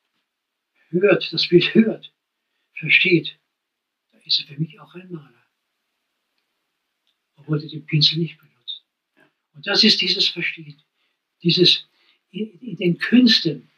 hört, 0.90 1.32
das 1.32 1.48
Bild 1.48 1.74
hört, 1.74 2.12
versteht, 2.74 3.38
da 4.12 4.18
ist 4.18 4.40
er 4.40 4.46
für 4.46 4.60
mich 4.60 4.78
auch 4.80 4.94
ein 4.94 5.10
Maler. 5.10 5.46
Obwohl 7.36 7.62
er 7.62 7.68
den 7.68 7.86
Pinsel 7.86 8.18
nicht 8.18 8.38
benutzt. 8.38 8.84
Und 9.54 9.66
das 9.66 9.84
ist 9.84 10.00
dieses 10.00 10.28
Verstehen, 10.28 10.82
dieses 11.42 11.88
in, 12.30 12.76
den 12.76 12.98
Künsten 12.98 13.70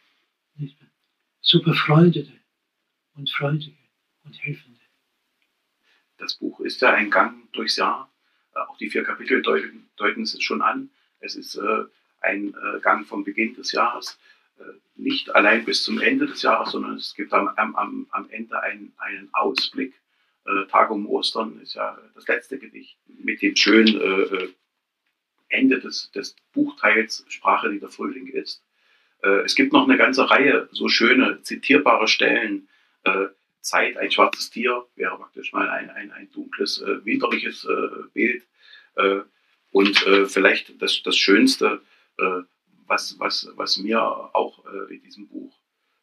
so 1.40 1.62
befreundete 1.62 2.32
und 3.14 3.30
freundliche 3.30 3.76
und 4.24 4.42
helfende. 4.42 4.80
Das 6.16 6.34
Buch 6.34 6.60
ist 6.60 6.80
ja 6.80 6.92
ein 6.92 7.10
Gang 7.10 7.50
durchs 7.52 7.76
Jahr. 7.76 8.12
Auch 8.52 8.76
die 8.78 8.90
vier 8.90 9.04
Kapitel 9.04 9.42
deuten, 9.42 9.90
deuten 9.96 10.22
es 10.22 10.42
schon 10.42 10.60
an. 10.60 10.90
Es 11.20 11.34
ist 11.34 11.54
äh, 11.54 11.84
ein 12.20 12.54
Gang 12.82 13.06
vom 13.06 13.24
Beginn 13.24 13.54
des 13.54 13.72
Jahres, 13.72 14.18
äh, 14.60 14.72
nicht 14.96 15.34
allein 15.34 15.64
bis 15.64 15.82
zum 15.82 16.00
Ende 16.00 16.26
des 16.26 16.42
Jahres, 16.42 16.72
sondern 16.72 16.96
es 16.96 17.14
gibt 17.14 17.32
am, 17.32 17.48
am, 17.48 18.06
am 18.10 18.30
Ende 18.30 18.62
einen, 18.62 18.92
einen 18.98 19.28
Ausblick. 19.32 19.94
Äh, 20.44 20.66
Tag 20.66 20.90
um 20.90 21.06
Ostern 21.08 21.58
ist 21.62 21.74
ja 21.74 21.98
das 22.14 22.26
letzte 22.28 22.58
Gedicht 22.58 22.96
mit 23.06 23.40
dem 23.42 23.56
schönen 23.56 24.00
äh, 24.00 24.48
Ende 25.48 25.80
des, 25.80 26.10
des 26.12 26.36
Buchteils 26.52 27.24
Sprache, 27.28 27.70
die 27.70 27.80
der 27.80 27.88
Frühling 27.88 28.28
ist. 28.28 28.62
Es 29.44 29.54
gibt 29.54 29.74
noch 29.74 29.86
eine 29.86 29.98
ganze 29.98 30.30
Reihe 30.30 30.68
so 30.72 30.88
schöne 30.88 31.42
zitierbare 31.42 32.08
Stellen. 32.08 32.68
Zeit, 33.60 33.98
ein 33.98 34.10
schwarzes 34.10 34.48
Tier 34.48 34.86
wäre 34.96 35.16
praktisch 35.18 35.52
mal 35.52 35.68
ein, 35.68 35.90
ein, 35.90 36.10
ein 36.12 36.30
dunkles, 36.32 36.80
äh, 36.80 37.04
winterliches 37.04 37.66
äh, 37.66 38.08
Bild. 38.14 38.44
Äh, 38.96 39.20
und 39.72 39.98
vielleicht 40.26 40.80
das, 40.82 41.02
das 41.04 41.16
Schönste, 41.16 41.80
was, 42.86 43.18
was, 43.18 43.48
was 43.54 43.78
mir 43.78 44.02
auch 44.02 44.64
äh, 44.66 44.94
in 44.94 45.02
diesem 45.02 45.28
Buch 45.28 45.56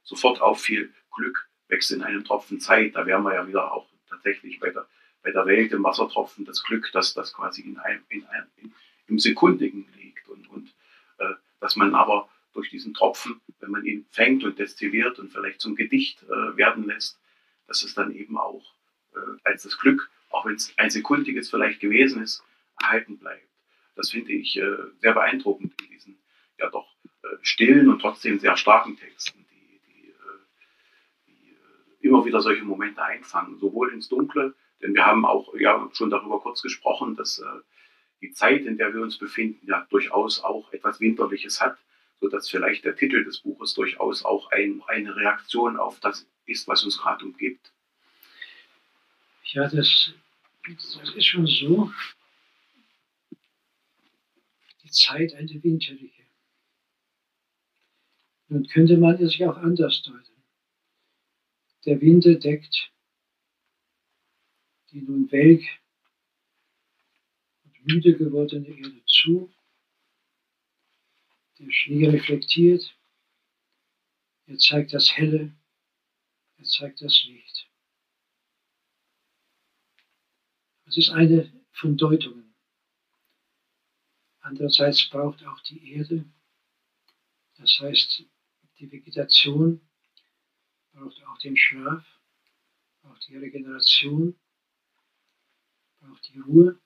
sofort 0.04 0.42
auffiel, 0.42 0.94
Glück 1.16 1.48
wächst 1.68 1.92
in 1.92 2.02
einem 2.02 2.24
Tropfen 2.24 2.60
Zeit. 2.60 2.96
Da 2.96 3.06
wären 3.06 3.24
wir 3.24 3.34
ja 3.34 3.48
wieder 3.48 3.74
auch 3.74 3.88
tatsächlich 4.10 4.60
bei 4.60 4.70
der, 4.70 4.88
bei 5.22 5.32
der 5.32 5.46
Welt 5.46 5.74
im 5.74 5.84
Wassertropfen, 5.84 6.46
das 6.46 6.64
Glück, 6.64 6.90
das, 6.94 7.14
das 7.14 7.34
quasi 7.34 7.62
in 7.62 7.78
einem, 7.78 8.04
in 8.10 8.26
einem, 8.28 8.48
in, 8.56 8.74
im 9.08 9.20
Sekundigen 9.20 9.86
liegt. 9.98 10.28
Und, 10.30 10.50
und 10.50 10.74
äh, 11.18 11.34
dass 11.60 11.76
man 11.76 11.94
aber 11.94 12.30
durch 12.54 12.70
diesen 12.70 12.94
Tropfen, 12.94 13.42
wenn 13.60 13.72
man 13.72 13.86
ihn 13.86 14.06
fängt 14.10 14.44
und 14.44 14.58
destilliert 14.58 15.20
und 15.20 15.32
vielleicht 15.32 15.60
zum 15.60 15.76
Gedicht 15.76 16.24
äh, 16.24 16.58
werden 16.58 16.86
lässt, 16.86 17.20
dass 17.68 17.84
es 17.84 17.94
dann 17.94 18.16
eben 18.16 18.38
auch 18.38 18.74
äh, 19.14 19.20
als 19.44 19.64
das 19.64 19.78
Glück, 19.78 20.10
auch 20.30 20.46
wenn 20.46 20.56
es 20.56 20.74
ein 20.78 20.90
sekundiges 20.90 21.50
vielleicht 21.50 21.80
gewesen 21.82 22.24
ist, 22.24 22.44
erhalten 22.80 23.18
bleibt. 23.18 23.48
Das 23.98 24.12
finde 24.12 24.32
ich 24.32 24.58
äh, 24.58 24.78
sehr 25.00 25.14
beeindruckend 25.14 25.74
in 25.82 25.90
diesen 25.90 26.18
ja 26.58 26.70
doch 26.70 26.88
äh, 27.24 27.28
stillen 27.42 27.90
und 27.90 28.00
trotzdem 28.00 28.40
sehr 28.40 28.56
starken 28.56 28.96
Texten, 28.96 29.46
die, 29.52 29.82
die, 29.88 30.10
äh, 30.10 30.14
die 31.28 32.08
immer 32.08 32.24
wieder 32.24 32.42
solche 32.42 32.64
Momente 32.64 33.02
einfangen, 33.02 33.58
sowohl 33.58 33.92
ins 33.92 34.08
Dunkle, 34.08 34.54
denn 34.82 34.94
wir 34.94 35.06
haben 35.06 35.26
auch 35.26 35.54
ja 35.56 35.90
schon 35.94 36.10
darüber 36.10 36.40
kurz 36.40 36.62
gesprochen, 36.62 37.16
dass 37.16 37.44
die 38.22 38.32
Zeit, 38.32 38.66
in 38.66 38.78
der 38.78 38.94
wir 38.94 39.02
uns 39.02 39.18
befinden, 39.18 39.66
ja 39.68 39.88
durchaus 39.90 40.44
auch 40.44 40.72
etwas 40.72 41.00
Winterliches 41.00 41.60
hat, 41.60 41.78
sodass 42.20 42.50
vielleicht 42.50 42.86
der 42.86 42.96
Titel 42.96 43.24
des 43.24 43.40
Buches 43.40 43.74
durchaus 43.74 44.24
auch 44.24 44.52
ein, 44.52 44.84
eine 44.88 45.16
Reaktion 45.16 45.78
auf 45.78 46.00
das 46.00 46.28
ist, 46.46 46.68
was 46.68 46.84
uns 46.84 47.00
gerade 47.00 47.26
umgibt. 47.26 47.72
Ja, 49.46 49.68
das, 49.68 50.14
das 50.68 51.16
ist 51.16 51.26
schon 51.26 51.48
so. 51.48 51.92
Zeit 54.98 55.34
eine 55.34 55.64
winterliche. 55.64 56.24
Nun 58.50 58.68
könnte 58.68 58.98
man 58.98 59.22
es 59.22 59.38
ja 59.38 59.52
auch 59.52 59.58
anders 59.58 60.02
deuten. 60.02 60.44
Der 61.86 62.02
Winter 62.02 62.36
deckt 62.36 62.92
die 64.92 65.02
nun 65.02 65.32
welk 65.32 65.64
und 67.64 67.86
müde 67.86 68.18
gewordene 68.18 68.68
Erde 68.68 69.04
zu. 69.06 69.54
Der 71.60 71.72
Schnee 71.72 72.08
reflektiert. 72.08 72.98
Er 74.46 74.58
zeigt 74.58 74.94
das 74.94 75.16
Helle. 75.18 75.56
Er 76.58 76.64
zeigt 76.64 77.02
das 77.02 77.24
Licht. 77.26 77.70
Es 80.86 80.98
ist 80.98 81.10
eine 81.10 81.52
von 81.72 81.98
Deutungen. 81.98 82.47
Andererseits 84.48 85.10
braucht 85.10 85.44
auch 85.44 85.60
die 85.64 85.92
Erde, 85.92 86.24
das 87.58 87.80
heißt 87.82 88.24
die 88.80 88.90
Vegetation, 88.90 89.82
braucht 90.94 91.22
auch 91.26 91.38
den 91.40 91.58
Schlaf, 91.58 92.06
braucht 93.02 93.28
die 93.28 93.36
Regeneration, 93.36 94.40
braucht 96.00 96.30
die 96.30 96.40
Ruhe. 96.40 96.80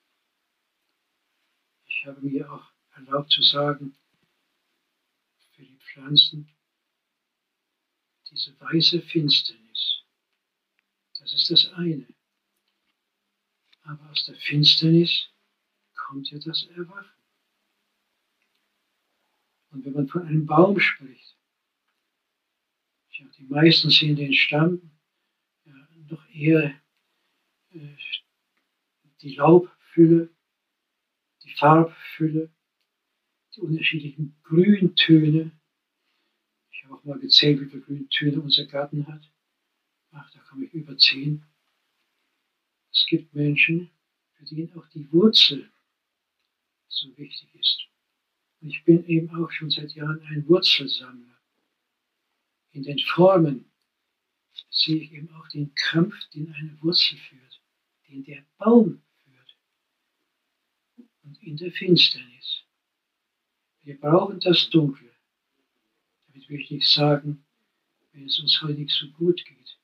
Ich 1.85 2.03
habe 2.07 2.19
mir 2.21 2.51
auch 2.51 2.67
erlaubt 2.95 3.31
zu 3.31 3.43
sagen, 3.43 3.95
für 5.51 5.63
die 5.63 5.77
Pflanzen, 5.77 6.51
diese 8.31 8.59
weiße 8.59 9.03
Finsternis, 9.03 10.01
das 11.19 11.31
ist 11.33 11.51
das 11.51 11.73
eine. 11.73 12.07
Aber 13.83 14.09
aus 14.09 14.25
der 14.25 14.35
Finsternis 14.35 15.29
kommt 15.93 16.31
ja 16.31 16.39
das 16.39 16.63
Erwachen. 16.63 17.20
Und 19.71 19.85
wenn 19.85 19.93
man 19.93 20.07
von 20.07 20.25
einem 20.25 20.45
Baum 20.45 20.79
spricht, 20.79 21.31
die 23.41 23.47
meisten 23.47 23.89
sehen 23.89 24.15
den 24.15 24.33
Stamm 24.33 24.91
ja, 25.65 25.73
noch 26.09 26.29
eher 26.29 26.73
äh, 27.71 27.95
die 29.21 29.35
Laubfülle, 29.35 30.29
die 31.43 31.53
Farbfülle, 31.53 32.51
die 33.55 33.61
unterschiedlichen 33.61 34.35
Grüntöne. 34.43 35.51
Ich 36.71 36.83
habe 36.83 36.95
auch 36.95 37.03
mal 37.03 37.19
gezählt, 37.19 37.61
wie 37.61 37.65
viele 37.65 37.81
Grüntöne 37.81 38.41
unser 38.41 38.65
Garten 38.65 39.07
hat. 39.07 39.31
Ach, 40.11 40.31
da 40.31 40.39
komme 40.41 40.65
ich 40.65 40.73
über 40.73 40.97
zehn. 40.97 41.43
Es 42.91 43.05
gibt 43.07 43.33
Menschen, 43.33 43.89
für 44.33 44.45
die 44.45 44.71
auch 44.75 44.87
die 44.89 45.11
Wurzel 45.11 45.71
so 46.87 47.17
wichtig 47.17 47.55
ist. 47.55 47.90
Und 48.61 48.69
ich 48.69 48.83
bin 48.83 49.05
eben 49.05 49.29
auch 49.35 49.51
schon 49.51 49.69
seit 49.69 49.93
Jahren 49.93 50.21
ein 50.27 50.47
Wurzelsammler. 50.47 51.37
In 52.71 52.83
den 52.83 52.99
Formen 52.99 53.65
sehe 54.69 55.01
ich 55.01 55.11
eben 55.11 55.33
auch 55.33 55.47
den 55.49 55.73
Kampf, 55.75 56.15
den 56.29 56.53
eine 56.53 56.81
Wurzel 56.81 57.17
führt, 57.17 57.61
den 58.07 58.23
der 58.23 58.43
Baum 58.57 59.01
führt. 59.23 59.57
Und 61.23 61.41
in 61.41 61.57
der 61.57 61.71
Finsternis. 61.71 62.63
Wir 63.83 63.99
brauchen 63.99 64.39
das 64.39 64.69
Dunkle. 64.69 65.11
Damit 66.27 66.47
will 66.47 66.61
ich 66.61 66.71
nicht 66.71 66.87
sagen, 66.87 67.43
wenn 68.13 68.25
es 68.25 68.39
uns 68.39 68.61
heute 68.61 68.79
nicht 68.79 68.93
so 68.93 69.09
gut 69.11 69.43
geht, 69.43 69.79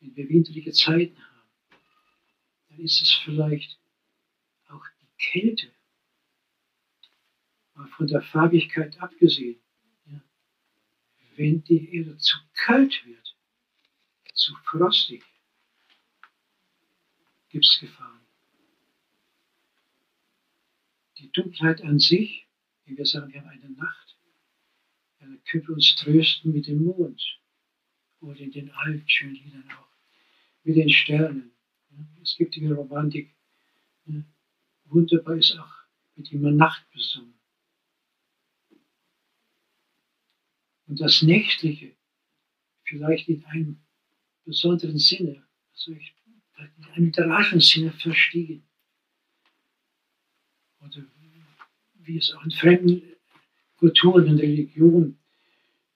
wenn 0.00 0.16
wir 0.16 0.28
winterliche 0.28 0.72
Zeiten 0.72 1.16
haben 1.18 1.32
dann 2.72 2.80
ist 2.80 3.02
es 3.02 3.12
vielleicht 3.24 3.78
auch 4.68 4.84
die 5.00 5.08
Kälte, 5.18 5.70
mal 7.74 7.88
von 7.88 8.06
der 8.06 8.22
Farbigkeit 8.22 9.00
abgesehen. 9.00 9.60
Ja. 10.06 10.20
Wenn 11.36 11.62
die 11.64 11.94
Erde 11.94 12.16
zu 12.18 12.36
kalt 12.54 13.04
wird, 13.06 13.36
zu 14.34 14.54
frostig, 14.64 15.22
gibt 17.48 17.64
es 17.64 17.80
Gefahren. 17.80 18.20
Die 21.18 21.30
Dunkelheit 21.30 21.82
an 21.82 21.98
sich, 21.98 22.48
wie 22.84 22.96
wir 22.96 23.06
sagen, 23.06 23.32
wir 23.32 23.40
haben 23.40 23.50
eine 23.50 23.70
Nacht, 23.70 24.16
ja, 25.20 25.26
dann 25.26 25.42
können 25.44 25.68
wir 25.68 25.74
uns 25.74 25.94
trösten 25.96 26.52
mit 26.52 26.66
dem 26.66 26.82
Mond 26.82 27.40
oder 28.20 28.40
in 28.40 28.50
den 28.50 28.70
alten 28.70 29.08
schönen 29.08 29.34
Liedern 29.34 29.70
auch, 29.70 29.88
mit 30.64 30.76
den 30.76 30.90
Sternen. 30.90 31.52
Ja. 31.90 32.04
Es 32.22 32.36
gibt 32.36 32.56
die 32.56 32.66
Romantik, 32.66 33.34
ja. 34.06 34.24
wunderbar 34.86 35.36
ist 35.36 35.56
auch, 35.58 35.72
wird 36.16 36.32
immer 36.32 36.50
Nacht 36.50 36.90
besungen. 36.90 37.34
Und 40.92 41.00
das 41.00 41.22
Nächtliche, 41.22 41.92
vielleicht 42.84 43.26
in 43.26 43.42
einem 43.46 43.80
besonderen 44.44 44.98
Sinne, 44.98 45.42
also 45.72 45.92
ich, 45.92 46.14
in 46.58 46.84
einem 46.84 47.06
literarischen 47.06 47.60
Sinne 47.60 47.92
verstehen. 47.92 48.62
Oder 50.82 51.02
wie 51.94 52.18
es 52.18 52.30
auch 52.34 52.44
in 52.44 52.50
fremden 52.50 53.02
Kulturen 53.76 54.28
und 54.28 54.38
Religionen 54.38 55.18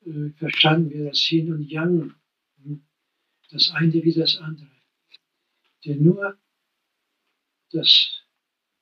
äh, 0.06 0.30
verstanden 0.30 0.88
wird, 0.88 1.10
das 1.10 1.30
Yin 1.30 1.52
und 1.52 1.70
Yang, 1.70 2.14
hm, 2.64 2.82
das 3.50 3.72
eine 3.72 3.92
wie 3.92 4.14
das 4.14 4.38
andere. 4.38 4.70
Denn 5.84 6.02
nur 6.02 6.38
das 7.70 8.22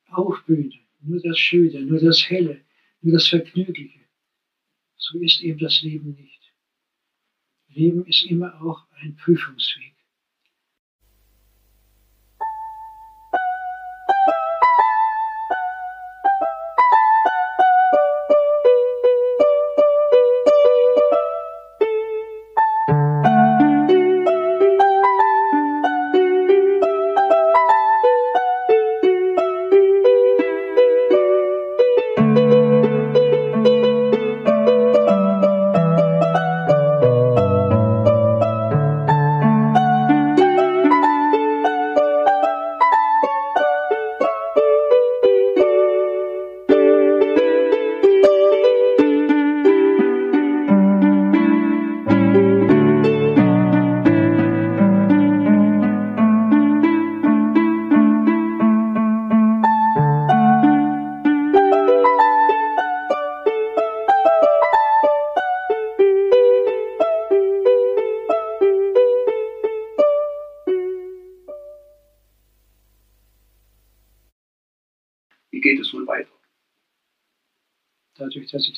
Aufblühende, 0.07 0.79
nur 1.01 1.19
das 1.19 1.37
Schöne, 1.37 1.81
nur 1.81 1.99
das 1.99 2.29
Helle, 2.29 2.61
nur 3.01 3.15
das 3.15 3.27
Vergnügliche, 3.27 4.04
so 5.05 5.19
ist 5.19 5.41
eben 5.41 5.59
das 5.59 5.81
Leben 5.81 6.15
nicht. 6.15 6.53
Leben 7.67 8.05
ist 8.05 8.23
immer 8.23 8.61
auch 8.61 8.87
ein 9.01 9.15
Prüfungsweg. 9.15 9.94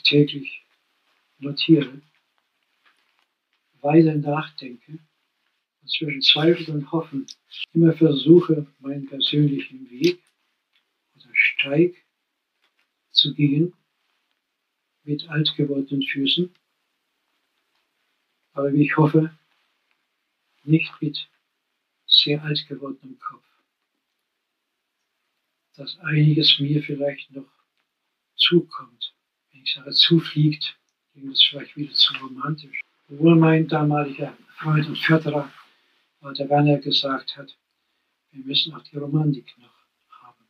Täglich 0.07 0.65
notiere, 1.39 2.01
weiter 3.81 4.15
nachdenke 4.15 4.99
und 5.81 5.89
zwischen 5.89 6.21
Zweifel 6.21 6.69
und 6.73 6.91
Hoffen 6.91 7.25
immer 7.73 7.93
versuche, 7.93 8.67
meinen 8.79 9.07
persönlichen 9.07 9.89
Weg 9.89 10.19
oder 11.15 11.29
Steig 11.33 11.95
zu 13.11 13.33
gehen 13.33 13.73
mit 15.03 15.27
alt 15.29 15.53
gewordenen 15.55 16.03
Füßen, 16.03 16.53
aber 18.53 18.73
wie 18.73 18.83
ich 18.83 18.97
hoffe, 18.97 19.37
nicht 20.63 20.91
mit 21.01 21.29
sehr 22.07 22.41
alt 22.43 22.65
gewordenem 22.67 23.19
Kopf. 23.19 23.45
Dass 25.75 25.97
einiges 25.99 26.59
mir 26.59 26.81
vielleicht 26.81 27.31
noch 27.31 27.49
zukommt 28.35 28.96
ich 29.67 29.73
sage, 29.73 29.91
zufliegt, 29.91 30.77
klingt 31.11 31.31
das 31.31 31.43
vielleicht 31.43 31.75
wieder 31.75 31.93
zu 31.93 32.13
romantisch. 32.15 32.81
Obwohl 33.09 33.35
mein 33.35 33.67
damaliger 33.67 34.37
Freund 34.57 34.87
und 34.87 34.97
Förderer, 34.97 35.51
Walter 36.21 36.49
Werner, 36.49 36.77
gesagt 36.77 37.35
hat, 37.35 37.57
wir 38.31 38.45
müssen 38.45 38.73
auch 38.73 38.83
die 38.83 38.97
Romantik 38.97 39.53
noch 39.57 39.73
haben. 40.09 40.45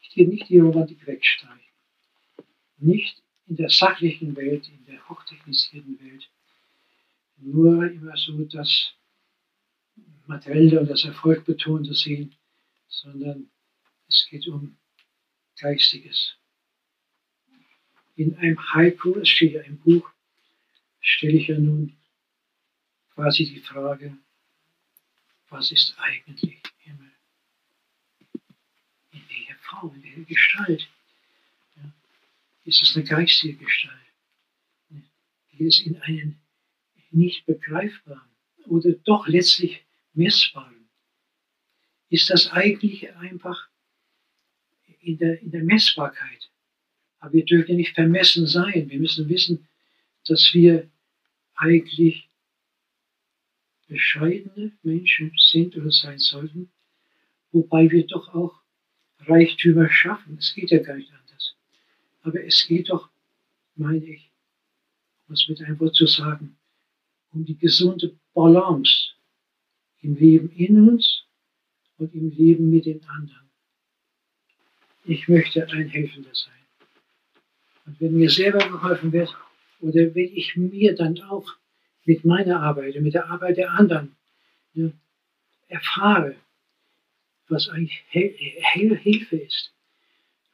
Ich 0.00 0.16
will 0.16 0.28
nicht 0.28 0.48
die 0.48 0.58
Romantik 0.58 1.06
wegstreichen. 1.06 1.60
Nicht 2.78 3.22
in 3.46 3.56
der 3.56 3.70
sachlichen 3.70 4.34
Welt, 4.36 4.68
in 4.68 4.84
der 4.86 5.08
hochtechnisierten 5.08 5.98
Welt, 6.00 6.28
nur 7.36 7.88
immer 7.90 8.16
so 8.16 8.44
das 8.44 8.92
Materielle 10.26 10.80
und 10.80 10.90
das 10.90 11.04
Erfolg 11.04 11.44
betonte 11.44 11.94
sehen, 11.94 12.34
sondern 12.88 13.50
es 14.08 14.26
geht 14.28 14.46
um 14.48 14.76
Geistiges 15.60 16.38
in 18.18 18.36
einem 18.36 18.58
Haiku, 18.74 19.14
es 19.20 19.28
steht 19.28 19.52
ja 19.52 19.62
im 19.62 19.78
Buch, 19.78 20.10
stelle 21.00 21.38
ich 21.38 21.46
ja 21.46 21.56
nun 21.56 21.96
quasi 23.14 23.44
die 23.44 23.60
Frage, 23.60 24.18
was 25.50 25.70
ist 25.70 25.94
eigentlich 25.98 26.60
Himmel? 26.78 27.12
In 29.12 29.22
welcher 29.28 29.54
Form, 29.60 29.94
in 29.94 30.02
welcher 30.02 30.24
Gestalt? 30.24 30.88
Ja. 31.76 31.92
Ist 32.64 32.82
es 32.82 32.96
eine 32.96 33.04
geistige 33.04 33.56
Gestalt? 33.56 33.94
Geht 35.52 35.68
es 35.68 35.80
in 35.80 36.02
einen 36.02 36.40
nicht 37.12 37.46
begreifbaren 37.46 38.28
oder 38.66 38.92
doch 39.04 39.28
letztlich 39.28 39.84
messbaren? 40.12 40.88
Ist 42.10 42.30
das 42.30 42.48
eigentlich 42.48 43.14
einfach 43.14 43.68
in 45.00 45.18
der, 45.18 45.40
in 45.40 45.52
der 45.52 45.62
Messbarkeit? 45.62 46.50
Aber 47.20 47.32
wir 47.32 47.44
dürfen 47.44 47.76
nicht 47.76 47.94
vermessen 47.94 48.46
sein. 48.46 48.90
Wir 48.90 48.98
müssen 48.98 49.28
wissen, 49.28 49.66
dass 50.26 50.52
wir 50.52 50.88
eigentlich 51.56 52.28
bescheidene 53.88 54.72
Menschen 54.82 55.32
sind 55.36 55.76
oder 55.76 55.90
sein 55.90 56.18
sollten, 56.18 56.70
wobei 57.52 57.90
wir 57.90 58.06
doch 58.06 58.34
auch 58.34 58.60
Reichtümer 59.20 59.88
schaffen. 59.90 60.36
Es 60.38 60.54
geht 60.54 60.70
ja 60.70 60.78
gar 60.78 60.96
nicht 60.96 61.12
anders. 61.12 61.56
Aber 62.22 62.44
es 62.44 62.66
geht 62.66 62.90
doch, 62.90 63.08
meine 63.74 64.04
ich, 64.04 64.30
um 65.26 65.34
es 65.34 65.48
mit 65.48 65.60
einem 65.62 65.80
Wort 65.80 65.94
zu 65.94 66.06
sagen, 66.06 66.56
um 67.32 67.44
die 67.44 67.56
gesunde 67.56 68.16
Balance 68.34 69.10
im 70.02 70.16
Leben 70.16 70.50
in 70.50 70.88
uns 70.88 71.24
und 71.96 72.14
im 72.14 72.30
Leben 72.30 72.70
mit 72.70 72.86
den 72.86 73.04
anderen. 73.04 73.48
Ich 75.04 75.26
möchte 75.28 75.66
ein 75.68 75.88
Helfender 75.88 76.34
sein. 76.34 76.57
Und 77.88 78.00
wenn 78.02 78.18
mir 78.18 78.28
selber 78.28 78.58
geholfen 78.58 79.12
wird, 79.12 79.34
oder 79.80 80.14
wenn 80.14 80.36
ich 80.36 80.56
mir 80.56 80.94
dann 80.94 81.18
auch 81.22 81.56
mit 82.04 82.22
meiner 82.22 82.60
Arbeit 82.60 82.96
und 82.96 83.04
mit 83.04 83.14
der 83.14 83.30
Arbeit 83.30 83.56
der 83.56 83.70
anderen 83.72 84.14
ne, 84.74 84.92
erfahre, 85.68 86.36
was 87.48 87.70
eigentlich 87.70 88.02
Hel 88.10 88.94
Hilfe 88.98 89.36
ist, 89.36 89.72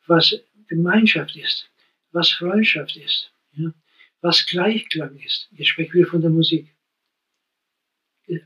was 0.06 0.40
Gemeinschaft 0.68 1.34
ist, 1.34 1.68
was 2.12 2.30
Freundschaft 2.30 2.96
ist, 2.96 3.32
ja, 3.54 3.72
was 4.20 4.46
Gleichklang 4.46 5.18
ist. 5.18 5.48
Jetzt 5.56 5.68
spreche 5.68 5.88
ich 5.88 5.94
wieder 5.94 6.06
von 6.06 6.20
der 6.20 6.30
Musik. 6.30 6.72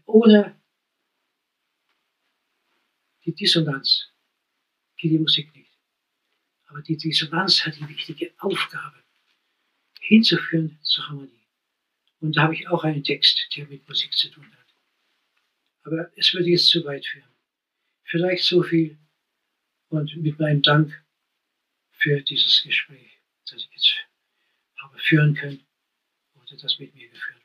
Ohne 0.07 0.57
die 3.26 3.34
Dissonanz 3.34 4.09
geht 4.97 5.12
die 5.12 5.18
Musik 5.18 5.55
nicht. 5.55 5.67
Aber 6.68 6.82
die 6.82 6.96
Dissonanz 6.96 7.64
hat 7.64 7.76
die 7.76 7.88
wichtige 7.88 8.32
Aufgabe, 8.38 9.02
hinzuführen 10.00 10.78
zur 10.82 11.08
Harmonie. 11.08 11.46
Und 12.20 12.36
da 12.36 12.42
habe 12.42 12.54
ich 12.54 12.68
auch 12.68 12.84
einen 12.84 13.04
Text, 13.04 13.48
der 13.56 13.66
mit 13.66 13.88
Musik 13.88 14.12
zu 14.12 14.30
tun 14.30 14.46
hat. 14.52 14.74
Aber 15.84 16.10
es 16.16 16.32
würde 16.34 16.48
jetzt 16.48 16.68
zu 16.68 16.84
weit 16.84 17.06
führen. 17.06 17.28
Vielleicht 18.04 18.44
so 18.44 18.62
viel 18.62 18.98
und 19.88 20.16
mit 20.16 20.38
meinem 20.38 20.62
Dank 20.62 21.04
für 21.92 22.20
dieses 22.20 22.62
Gespräch, 22.62 23.18
das 23.50 23.62
ich 23.62 23.70
jetzt 23.72 23.94
habe 24.82 24.98
führen 24.98 25.34
können 25.34 25.66
oder 26.34 26.56
das 26.56 26.78
mit 26.78 26.94
mir 26.94 27.08
geführt 27.08 27.38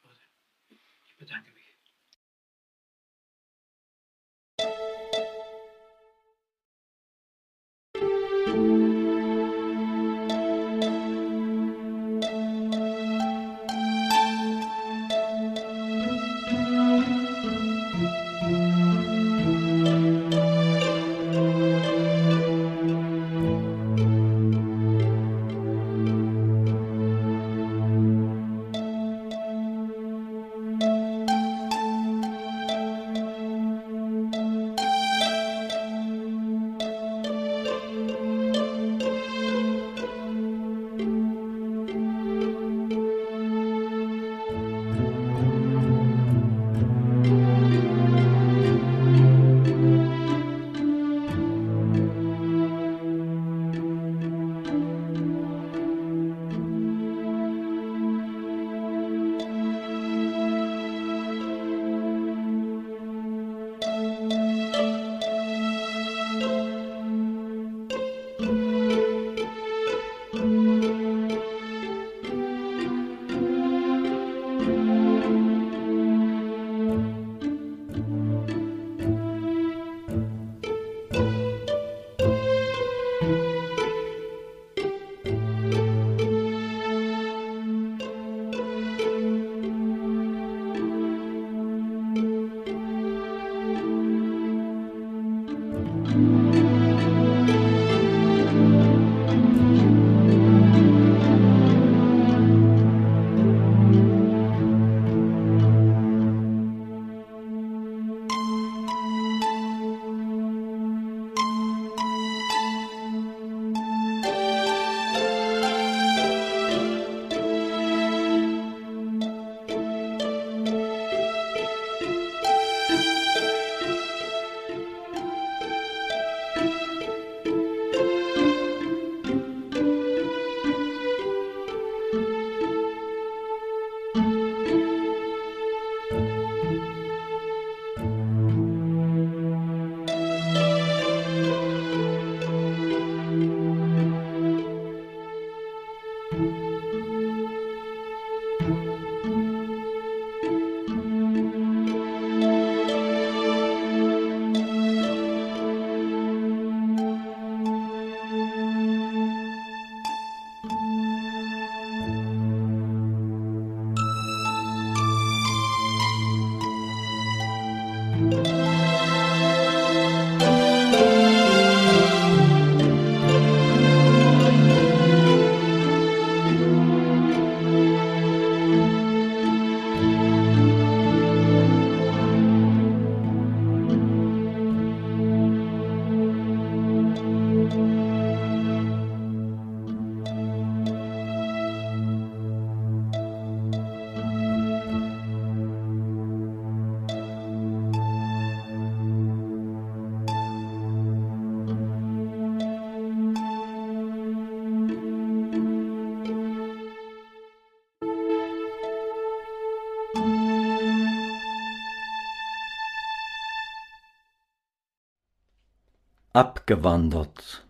Abgewandert. 216.36 217.64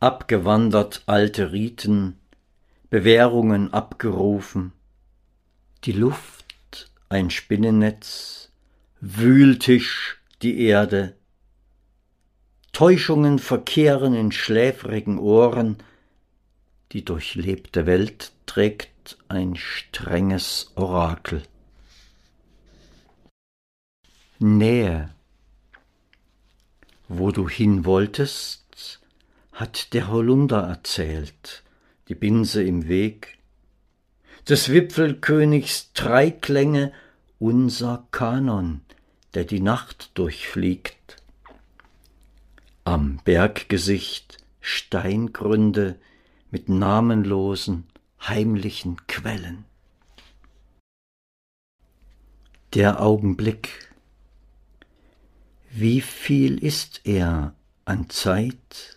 Abgewandert 0.00 1.04
alte 1.06 1.52
Riten, 1.52 2.18
Bewährungen 2.90 3.72
abgerufen, 3.72 4.72
die 5.84 5.92
Luft 5.92 6.90
ein 7.08 7.30
Spinnennetz, 7.30 8.50
Wühltisch 9.00 10.20
die 10.42 10.60
Erde, 10.62 11.14
Täuschungen 12.72 13.38
verkehren 13.38 14.14
in 14.14 14.32
schläfrigen 14.32 15.20
Ohren, 15.20 15.76
die 16.90 17.04
durchlebte 17.04 17.86
Welt 17.86 18.32
trägt 18.46 19.18
ein 19.28 19.54
strenges 19.54 20.72
Orakel. 20.74 21.44
Nähe 24.40 25.14
wo 27.08 27.30
du 27.30 27.48
hin 27.48 27.84
wolltest, 27.84 29.00
hat 29.52 29.92
der 29.94 30.08
Holunder 30.08 30.60
erzählt, 30.60 31.64
die 32.08 32.14
Binse 32.14 32.62
im 32.62 32.86
Weg. 32.86 33.38
Des 34.48 34.70
Wipfelkönigs 34.70 35.92
Dreiklänge 35.94 36.92
unser 37.38 38.06
Kanon, 38.10 38.82
der 39.34 39.44
die 39.44 39.60
Nacht 39.60 40.10
durchfliegt. 40.14 41.22
Am 42.84 43.20
Berggesicht 43.24 44.38
Steingründe 44.60 45.98
mit 46.50 46.68
namenlosen, 46.68 47.84
heimlichen 48.20 49.06
Quellen. 49.06 49.64
Der 52.74 53.00
Augenblick 53.00 53.87
wie 55.70 56.00
viel 56.00 56.62
ist 56.62 57.02
er 57.04 57.54
an 57.84 58.08
Zeit, 58.10 58.96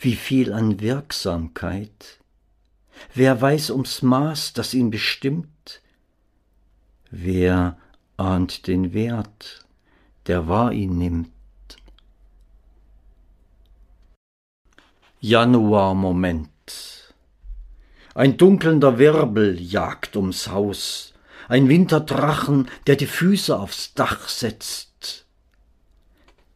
wie 0.00 0.16
viel 0.16 0.52
an 0.52 0.80
Wirksamkeit? 0.80 2.20
Wer 3.14 3.40
weiß 3.40 3.70
ums 3.70 4.02
Maß, 4.02 4.52
das 4.52 4.74
ihn 4.74 4.90
bestimmt? 4.90 5.82
Wer 7.10 7.78
ahnt 8.16 8.66
den 8.66 8.92
Wert, 8.92 9.66
der 10.26 10.48
wahr 10.48 10.72
ihn 10.72 10.98
nimmt? 10.98 11.30
Januarmoment. 15.20 16.50
Ein 18.14 18.36
dunkelnder 18.36 18.98
Wirbel 18.98 19.60
jagt 19.60 20.16
ums 20.16 20.48
Haus, 20.48 21.14
ein 21.48 21.68
Winterdrachen, 21.68 22.68
der 22.86 22.96
die 22.96 23.06
Füße 23.06 23.58
aufs 23.58 23.94
Dach 23.94 24.28
setzt, 24.28 24.93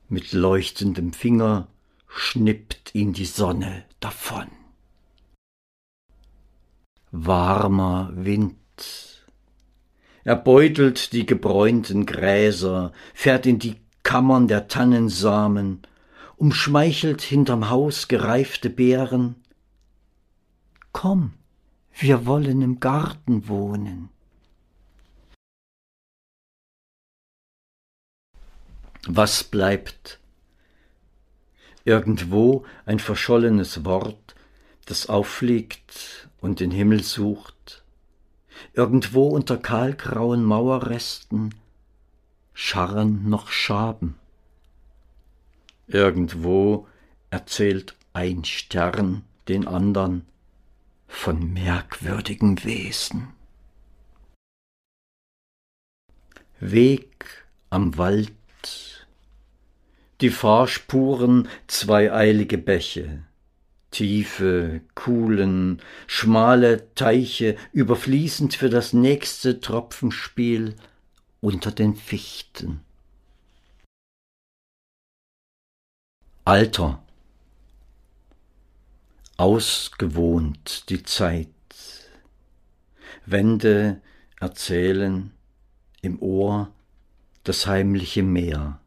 mit 0.09 0.33
leuchtendem 0.33 1.13
Finger 1.13 1.69
schnippt 2.09 2.95
ihn 2.95 3.13
die 3.13 3.27
Sonne 3.27 3.85
davon. 4.01 4.49
Warmer 7.11 8.11
Wind. 8.15 8.57
Er 10.25 10.37
beutelt 10.37 11.13
die 11.13 11.25
gebräunten 11.25 12.05
Gräser, 12.05 12.93
fährt 13.15 13.47
in 13.47 13.59
die 13.59 13.77
Kammern 14.03 14.49
der 14.49 14.69
Tannensamen, 14.69 15.83
umschmeichelt 16.37 17.23
hinterm 17.23 17.71
Haus 17.71 18.09
gereifte 18.09 18.71
Beeren. 18.71 19.37
Komm, 20.93 21.33
wir 21.93 22.27
wollen 22.27 22.63
im 22.63 22.81
Garten 22.81 23.49
wohnen. 23.49 24.11
Was 29.11 29.43
bleibt? 29.43 30.21
Irgendwo 31.87 32.67
ein 32.85 32.99
verschollenes 32.99 33.87
Wort, 33.87 34.35
das 34.85 35.09
auffliegt 35.09 36.29
und 36.43 36.61
den 36.61 36.71
Himmel 36.71 37.03
sucht. 37.03 37.83
Irgendwo 38.75 39.29
unter 39.29 39.57
kahlgrauen 39.57 40.45
Mauerresten 40.45 41.55
scharren 42.53 43.31
noch 43.31 43.49
Schaben. 43.49 44.17
Irgendwo 45.87 46.87
erzählt 47.31 47.97
ein 48.13 48.45
Stern 48.45 49.25
den 49.49 49.67
andern 49.67 50.27
von 51.07 51.55
merkwürdigen 51.55 52.63
Wesen. 52.63 53.29
Weg 56.61 57.47
am 57.71 57.97
Wald 57.97 58.33
die 60.21 60.31
Fahrspuren 60.31 61.49
zwei 61.67 62.13
eilige 62.13 62.59
Bäche, 62.59 63.25
tiefe, 63.91 64.81
Kuhlen, 64.95 65.81
schmale 66.07 66.93
Teiche, 66.95 67.57
überfließend 67.73 68.55
für 68.55 68.69
das 68.69 68.93
nächste 68.93 69.61
Tropfenspiel 69.61 70.75
unter 71.41 71.71
den 71.71 71.95
Fichten. 71.95 72.81
Alter, 76.45 77.03
ausgewohnt 79.37 80.89
die 80.89 81.03
Zeit, 81.03 81.49
Wände 83.27 84.01
erzählen 84.41 85.33
im 86.01 86.21
Ohr 86.21 86.73
das 87.45 87.67
heimliche 87.67 88.23
Meer. 88.23 88.81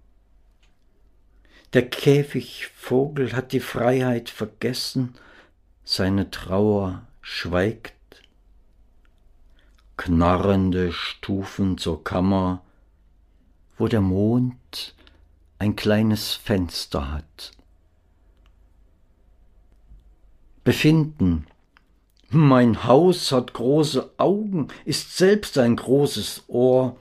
Der 1.74 1.89
Käfigvogel 1.89 3.34
hat 3.34 3.53
die 3.53 3.61
Freiheit 3.61 4.30
vergessen, 4.30 5.15
seine 5.86 6.30
Trauer 6.30 7.07
schweigt. 7.22 7.93
Knarrende 9.95 10.91
Stufen 10.91 11.78
zur 11.78 12.03
Kammer, 12.03 12.61
wo 13.78 13.88
der 13.88 14.01
Mond 14.01 14.95
ein 15.59 15.78
kleines 15.78 16.34
Fenster 16.34 17.09
hat. 17.09 17.51
Befinden. 20.65 21.47
Mein 22.30 22.84
Haus 22.84 23.32
hat 23.32 23.53
große 23.53 24.11
Augen, 24.17 24.67
ist 24.84 25.17
selbst 25.17 25.57
ein 25.57 25.78
großes 25.78 26.45
Ohr 26.47 26.97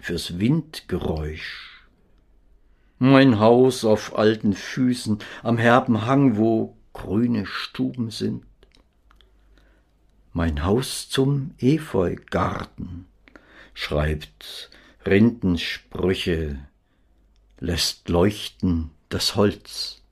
fürs 0.00 0.38
Windgeräusch 0.38 1.67
mein 2.98 3.38
Haus 3.38 3.84
auf 3.84 4.18
alten 4.18 4.52
Füßen 4.52 5.18
am 5.42 5.58
herben 5.58 6.06
Hang, 6.06 6.36
wo 6.36 6.76
grüne 6.92 7.46
Stuben 7.46 8.10
sind. 8.10 8.44
Mein 10.32 10.64
Haus 10.64 11.08
zum 11.08 11.54
Efeugarten 11.58 13.06
schreibt 13.74 14.70
Rindensprüche, 15.06 16.58
lässt 17.60 18.08
leuchten 18.08 18.90
das 19.08 19.36
Holz. 19.36 20.02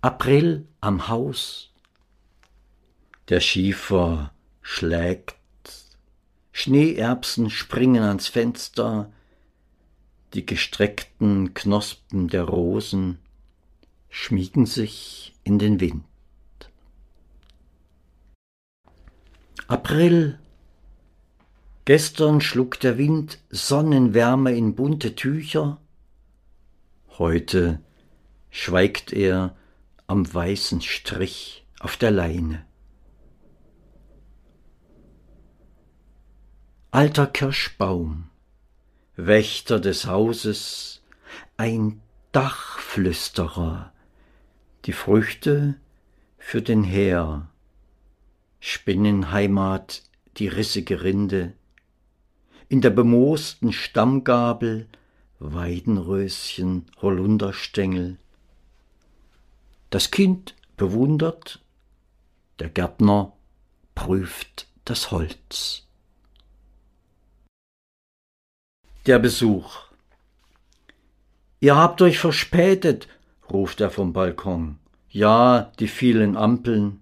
April 0.00 0.66
am 0.80 1.08
Haus. 1.08 1.70
Der 3.28 3.40
Schiefer 3.40 4.32
schlägt, 4.62 5.34
Schneeerbsen 6.52 7.50
springen 7.50 8.02
ans 8.02 8.28
Fenster, 8.28 9.12
die 10.34 10.44
gestreckten 10.44 11.54
Knospen 11.54 12.28
der 12.28 12.44
Rosen 12.44 13.18
schmiegen 14.10 14.66
sich 14.66 15.34
in 15.44 15.58
den 15.58 15.80
Wind. 15.80 16.04
April. 19.66 20.38
Gestern 21.84 22.40
schlug 22.40 22.80
der 22.80 22.98
Wind 22.98 23.38
Sonnenwärme 23.50 24.54
in 24.54 24.74
bunte 24.74 25.14
Tücher, 25.14 25.80
heute 27.18 27.80
schweigt 28.50 29.12
er 29.12 29.56
am 30.06 30.32
weißen 30.32 30.82
Strich 30.82 31.66
auf 31.80 31.96
der 31.96 32.10
Leine. 32.10 32.64
Alter 36.90 37.26
Kirschbaum, 37.26 38.30
Wächter 39.20 39.80
des 39.80 40.06
Hauses, 40.06 41.02
ein 41.56 42.00
Dachflüsterer, 42.30 43.92
die 44.84 44.92
Früchte 44.92 45.74
für 46.38 46.62
den 46.62 46.84
Heer, 46.84 47.48
Spinnenheimat 48.60 50.04
die 50.36 50.46
rissige 50.46 51.02
Rinde, 51.02 51.52
in 52.68 52.80
der 52.80 52.90
bemoosten 52.90 53.72
Stammgabel 53.72 54.86
Weidenröschen, 55.40 56.86
Holunderstängel. 57.02 58.18
Das 59.90 60.12
Kind 60.12 60.54
bewundert, 60.76 61.60
der 62.60 62.68
Gärtner 62.68 63.32
prüft 63.96 64.68
das 64.84 65.10
Holz. 65.10 65.87
Der 69.08 69.18
Besuch. 69.18 69.86
Ihr 71.60 71.76
habt 71.76 72.02
euch 72.02 72.18
verspätet, 72.18 73.08
ruft 73.50 73.80
er 73.80 73.88
vom 73.88 74.12
Balkon. 74.12 74.76
Ja, 75.08 75.72
die 75.78 75.88
vielen 75.88 76.36
Ampeln. 76.36 77.00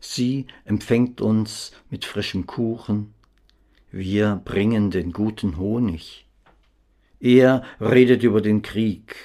Sie 0.00 0.46
empfängt 0.66 1.22
uns 1.22 1.72
mit 1.88 2.04
frischem 2.04 2.46
Kuchen. 2.46 3.14
Wir 3.90 4.42
bringen 4.44 4.90
den 4.90 5.14
guten 5.14 5.56
Honig. 5.56 6.26
Er 7.20 7.64
redet 7.80 8.22
über 8.22 8.42
den 8.42 8.60
Krieg, 8.60 9.16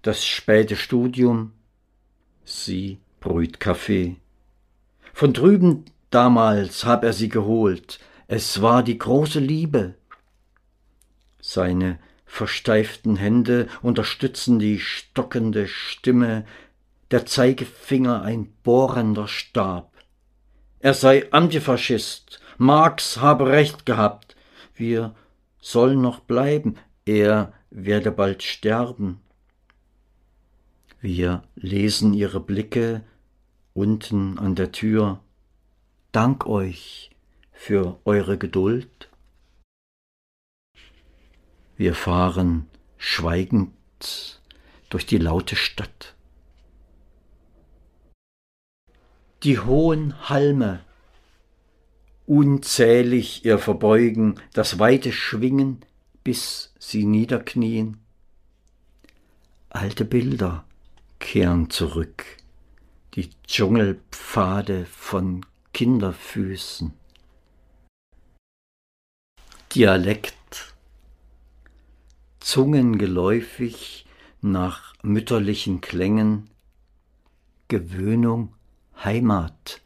das 0.00 0.24
späte 0.24 0.74
Studium. 0.74 1.52
Sie 2.46 2.96
brüht 3.20 3.60
Kaffee. 3.60 4.16
Von 5.12 5.34
drüben 5.34 5.84
damals 6.08 6.86
hab 6.86 7.04
er 7.04 7.12
sie 7.12 7.28
geholt. 7.28 8.00
Es 8.26 8.62
war 8.62 8.82
die 8.82 8.96
große 8.96 9.38
Liebe. 9.38 9.96
Seine 11.48 12.00
versteiften 12.24 13.14
Hände 13.14 13.68
unterstützen 13.80 14.58
die 14.58 14.80
stockende 14.80 15.68
Stimme, 15.68 16.44
der 17.12 17.24
Zeigefinger 17.24 18.22
ein 18.22 18.52
bohrender 18.64 19.28
Stab. 19.28 19.92
Er 20.80 20.92
sei 20.92 21.32
Antifaschist, 21.32 22.40
Marx 22.58 23.18
habe 23.18 23.46
recht 23.46 23.86
gehabt, 23.86 24.34
wir 24.74 25.14
sollen 25.60 26.00
noch 26.00 26.18
bleiben, 26.18 26.78
er 27.04 27.52
werde 27.70 28.10
bald 28.10 28.42
sterben. 28.42 29.20
Wir 31.00 31.44
lesen 31.54 32.12
ihre 32.12 32.40
Blicke 32.40 33.04
unten 33.72 34.36
an 34.40 34.56
der 34.56 34.72
Tür. 34.72 35.20
Dank 36.10 36.44
euch 36.44 37.12
für 37.52 38.00
eure 38.04 38.36
Geduld. 38.36 39.08
Wir 41.76 41.94
fahren 41.94 42.66
schweigend 42.96 43.72
durch 44.88 45.04
die 45.04 45.18
laute 45.18 45.56
Stadt. 45.56 46.14
Die 49.42 49.58
hohen 49.58 50.28
Halme, 50.28 50.84
unzählig 52.26 53.44
ihr 53.44 53.58
Verbeugen, 53.58 54.40
das 54.54 54.78
weite 54.78 55.12
Schwingen, 55.12 55.84
bis 56.24 56.72
sie 56.78 57.04
niederknien. 57.04 57.98
Alte 59.68 60.06
Bilder 60.06 60.64
kehren 61.18 61.68
zurück, 61.68 62.24
die 63.14 63.30
Dschungelpfade 63.46 64.86
von 64.86 65.44
Kinderfüßen. 65.74 66.94
Dialekt 69.74 70.75
zungengeläufig 72.46 74.06
nach 74.40 74.94
mütterlichen 75.02 75.80
Klängen, 75.80 76.48
Gewöhnung, 77.66 78.54
Heimat. 79.02 79.80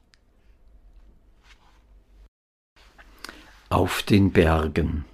Auf 3.71 4.03
den 4.03 4.31
Bergen. 4.33 5.07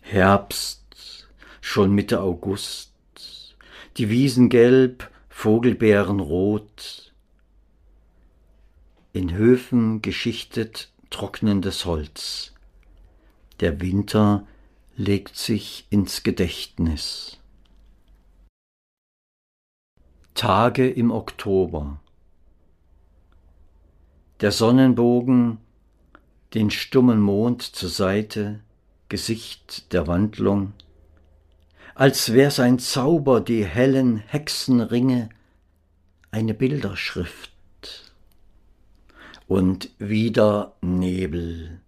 Herbst, 0.00 1.26
schon 1.60 1.92
Mitte 1.92 2.20
August, 2.20 2.92
die 3.96 4.08
Wiesen 4.08 4.48
gelb, 4.48 5.10
Vogelbeeren 5.28 6.20
rot, 6.20 7.12
in 9.12 9.34
Höfen 9.34 10.02
geschichtet 10.02 10.92
trocknendes 11.10 11.84
Holz. 11.84 12.54
Der 13.58 13.80
Winter 13.80 14.46
legt 14.96 15.36
sich 15.36 15.86
ins 15.90 16.22
Gedächtnis. 16.22 17.38
Tage 20.32 20.88
im 20.88 21.10
Oktober. 21.10 22.00
Der 24.40 24.52
Sonnenbogen, 24.52 25.58
den 26.54 26.70
stummen 26.70 27.20
Mond 27.20 27.62
zur 27.62 27.90
Seite, 27.90 28.60
Gesicht 29.10 29.92
der 29.92 30.06
Wandlung, 30.06 30.72
als 31.94 32.32
wär 32.32 32.50
sein 32.50 32.78
Zauber 32.78 33.40
die 33.42 33.64
hellen 33.64 34.16
Hexenringe 34.16 35.28
eine 36.30 36.54
Bilderschrift. 36.54 37.52
Und 39.46 39.90
wieder 39.98 40.74
Nebel, 40.80 41.80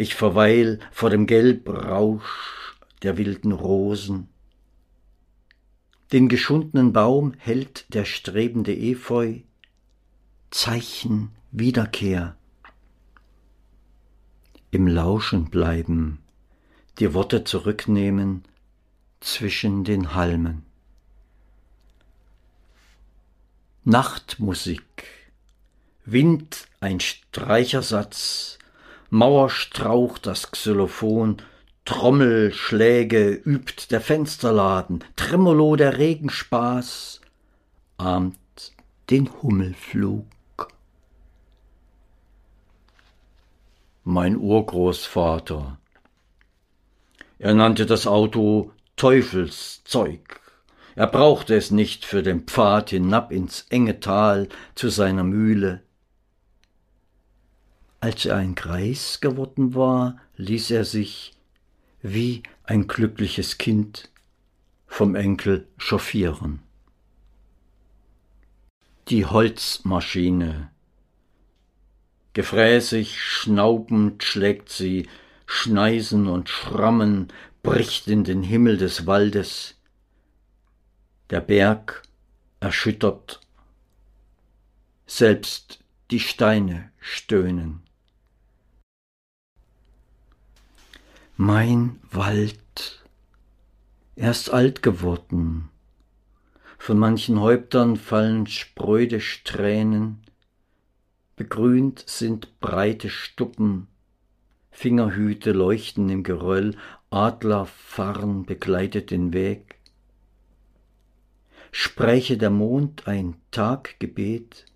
ich 0.00 0.14
verweil 0.14 0.78
vor 0.90 1.10
dem 1.10 1.26
Gelbrausch 1.26 2.78
der 3.02 3.18
wilden 3.18 3.52
Rosen. 3.52 4.28
Den 6.10 6.30
geschundenen 6.30 6.94
Baum 6.94 7.34
hält 7.36 7.84
der 7.92 8.06
strebende 8.06 8.74
Efeu, 8.74 9.40
Zeichen 10.50 11.32
Wiederkehr. 11.50 12.34
Im 14.70 14.86
Lauschen 14.86 15.50
bleiben, 15.50 16.20
die 16.98 17.12
Worte 17.12 17.44
zurücknehmen 17.44 18.44
zwischen 19.20 19.84
den 19.84 20.14
Halmen. 20.14 20.64
Nachtmusik, 23.84 25.04
Wind 26.06 26.68
ein 26.80 27.00
Streichersatz, 27.00 28.59
Mauerstrauch 29.10 30.18
das 30.18 30.52
Xylophon, 30.52 31.38
Trommelschläge 31.84 33.32
übt 33.32 33.90
der 33.90 34.00
Fensterladen, 34.00 35.02
Tremolo 35.16 35.74
der 35.74 35.98
Regenspaß, 35.98 37.20
ahmt 37.98 38.38
den 39.10 39.28
Hummelflug. 39.42 40.26
Mein 44.04 44.36
Urgroßvater. 44.36 45.76
Er 47.40 47.54
nannte 47.54 47.86
das 47.86 48.06
Auto 48.06 48.70
Teufelszeug. 48.94 50.40
Er 50.94 51.08
brauchte 51.08 51.56
es 51.56 51.72
nicht 51.72 52.04
für 52.04 52.22
den 52.22 52.42
Pfad 52.42 52.90
hinab 52.90 53.32
ins 53.32 53.66
enge 53.70 53.98
Tal 53.98 54.48
zu 54.76 54.88
seiner 54.88 55.24
Mühle. 55.24 55.82
Als 58.00 58.24
er 58.24 58.36
ein 58.36 58.54
Greis 58.54 59.20
geworden 59.20 59.74
war, 59.74 60.18
ließ 60.36 60.70
er 60.70 60.86
sich, 60.86 61.34
wie 62.00 62.42
ein 62.64 62.88
glückliches 62.88 63.58
Kind, 63.58 64.10
vom 64.86 65.14
Enkel 65.14 65.68
chauffieren. 65.76 66.60
Die 69.08 69.26
Holzmaschine. 69.26 70.70
Gefräßig, 72.32 73.22
schnaubend 73.22 74.24
schlägt 74.24 74.70
sie, 74.70 75.06
Schneisen 75.44 76.26
und 76.26 76.48
Schrammen 76.48 77.28
bricht 77.62 78.06
in 78.08 78.24
den 78.24 78.42
Himmel 78.42 78.78
des 78.78 79.06
Waldes. 79.06 79.74
Der 81.28 81.40
Berg 81.40 82.02
erschüttert, 82.60 83.40
selbst 85.06 85.80
die 86.10 86.20
Steine 86.20 86.90
stöhnen. 87.00 87.82
Mein 91.42 91.98
Wald, 92.10 93.02
er 94.14 94.32
ist 94.32 94.50
alt 94.50 94.82
geworden, 94.82 95.70
von 96.76 96.98
manchen 96.98 97.40
Häuptern 97.40 97.96
fallen 97.96 98.46
spröde 98.46 99.20
Strähnen, 99.20 100.20
begrünt 101.36 102.04
sind 102.06 102.60
breite 102.60 103.08
Stuppen, 103.08 103.86
Fingerhüte 104.70 105.52
leuchten 105.52 106.10
im 106.10 106.24
Geröll, 106.24 106.76
Adlerfarn 107.08 108.44
begleitet 108.44 109.10
den 109.10 109.32
Weg. 109.32 109.76
Spräche 111.72 112.36
der 112.36 112.50
Mond 112.50 113.08
ein 113.08 113.36
Taggebet, 113.50 114.66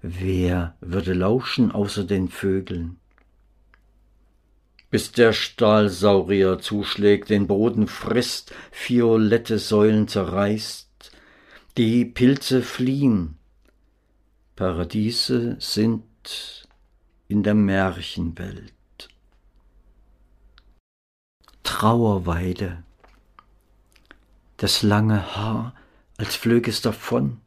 wer 0.00 0.74
würde 0.80 1.12
lauschen 1.12 1.70
außer 1.70 2.02
den 2.02 2.30
Vögeln? 2.30 2.98
Bis 4.92 5.10
der 5.10 5.32
Stahlsaurier 5.32 6.58
zuschlägt, 6.58 7.30
den 7.30 7.46
Boden 7.46 7.88
frisst, 7.88 8.54
violette 8.86 9.58
Säulen 9.58 10.06
zerreißt, 10.06 11.10
die 11.78 12.04
Pilze 12.04 12.60
fliehen. 12.60 13.38
Paradiese 14.54 15.56
sind 15.60 16.68
in 17.26 17.42
der 17.42 17.54
Märchenwelt. 17.54 18.74
Trauerweide, 21.62 22.82
das 24.58 24.82
lange 24.82 25.34
Haar, 25.34 25.74
als 26.18 26.36
flög 26.36 26.68
es 26.68 26.82
davon, 26.82 27.40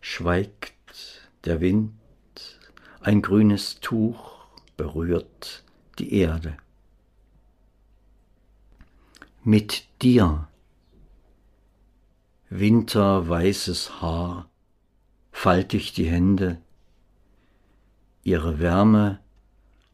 schweigt 0.00 1.22
der 1.44 1.60
Wind, 1.60 1.92
ein 3.02 3.22
grünes 3.22 3.78
Tuch 3.78 4.48
berührt 4.76 5.62
die 5.98 6.12
Erde. 6.14 6.56
mit 9.46 9.86
dir. 10.02 10.48
Winterweißes 12.48 14.02
Haar, 14.02 14.50
faltig 15.30 15.92
die 15.92 16.06
Hände, 16.06 16.60
ihre 18.24 18.58
Wärme 18.58 19.20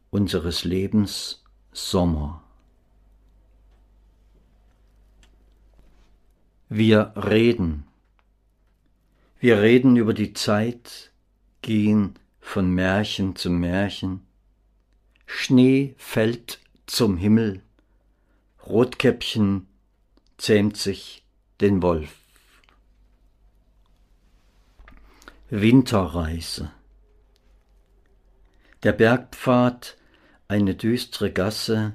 unseres 0.09 0.63
Lebens 0.63 1.43
Sommer. 1.71 2.43
Wir 6.67 7.13
reden. 7.15 7.85
Wir 9.39 9.61
reden 9.61 9.97
über 9.97 10.15
die 10.15 10.33
Zeit, 10.33 11.11
gehen 11.61 12.15
von 12.39 12.71
Märchen 12.71 13.35
zu 13.35 13.51
Märchen. 13.51 14.25
Schnee 15.35 15.95
fällt 15.97 16.59
zum 16.85 17.17
Himmel, 17.17 17.63
Rotkäppchen 18.65 19.67
zähmt 20.37 20.77
sich 20.77 21.25
den 21.59 21.81
Wolf. 21.81 22.13
Winterreise. 25.49 26.71
Der 28.83 28.93
Bergpfad, 28.93 29.97
eine 30.47 30.75
düstre 30.75 31.31
Gasse, 31.31 31.93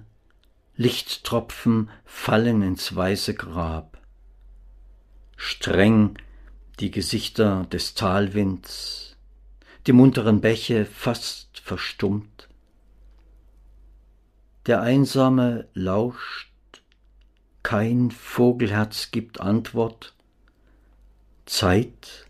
Lichttropfen 0.77 1.91
fallen 2.05 2.61
ins 2.61 2.95
weiße 2.95 3.35
Grab. 3.35 3.99
Streng 5.37 6.19
die 6.81 6.91
Gesichter 6.91 7.67
des 7.67 7.95
Talwinds, 7.95 9.17
die 9.87 9.93
munteren 9.93 10.41
Bäche 10.43 10.85
fast 10.85 11.61
verstummt. 11.61 12.48
Der 14.69 14.83
Einsame 14.83 15.67
lauscht, 15.73 16.53
kein 17.63 18.11
Vogelherz 18.11 19.11
gibt 19.11 19.41
Antwort. 19.41 20.15
Zeit, 21.47 22.27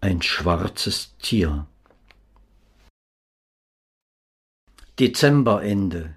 ein 0.00 0.20
schwarzes 0.20 1.16
Tier. 1.18 1.68
Dezemberende. 4.98 6.16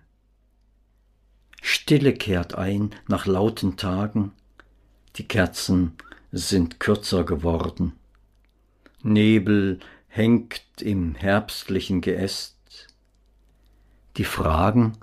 Stille 1.62 2.14
kehrt 2.14 2.56
ein 2.56 2.90
nach 3.08 3.28
lauten 3.28 3.78
Tagen, 3.78 4.32
die 5.18 5.28
Kerzen 5.28 5.96
sind 6.32 6.80
kürzer 6.80 7.24
geworden. 7.24 7.94
Nebel 9.04 9.80
hängt 10.08 10.64
im 10.82 11.14
herbstlichen 11.14 12.02
Geäst. 12.02 12.55
Die 14.18 14.24
Fragen 14.24 14.98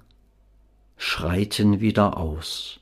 schreiten 0.96 1.80
wieder 1.80 2.16
aus. 2.16 2.80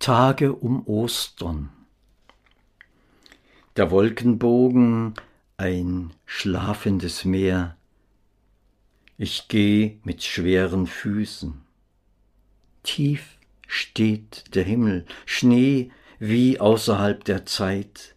Tage 0.00 0.52
um 0.52 0.84
Ostern. 0.86 1.70
Der 3.76 3.92
Wolkenbogen 3.92 5.14
ein 5.56 6.12
schlafendes 6.26 7.24
Meer. 7.24 7.76
Ich 9.16 9.46
geh 9.46 9.98
mit 10.02 10.24
schweren 10.24 10.88
Füßen. 10.88 11.60
Tief 12.82 13.38
steht 13.68 14.56
der 14.56 14.64
Himmel, 14.64 15.06
Schnee 15.24 15.92
wie 16.18 16.58
außerhalb 16.58 17.22
der 17.22 17.46
Zeit, 17.46 18.16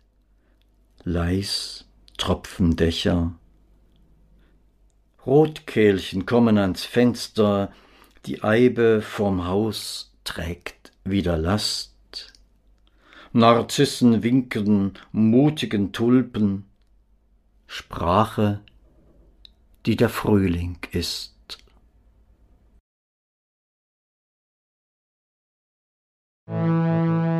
leis 1.03 1.86
tropfen 2.17 2.75
Dächer. 2.75 3.36
Rotkehlchen 5.26 6.26
kommen 6.26 6.57
ans 6.57 6.84
Fenster, 6.84 7.72
die 8.26 8.43
Eibe 8.43 9.01
vorm 9.01 9.45
Haus 9.45 10.13
trägt 10.24 10.91
wieder 11.03 11.38
Last. 11.38 12.34
Narzissen 13.34 14.24
winken 14.24 14.93
mutigen 15.11 15.93
Tulpen, 15.93 16.65
Sprache, 17.67 18.61
die 19.86 19.95
der 19.95 20.09
Frühling 20.09 20.78
ist. 20.91 21.32
You. 26.51 27.30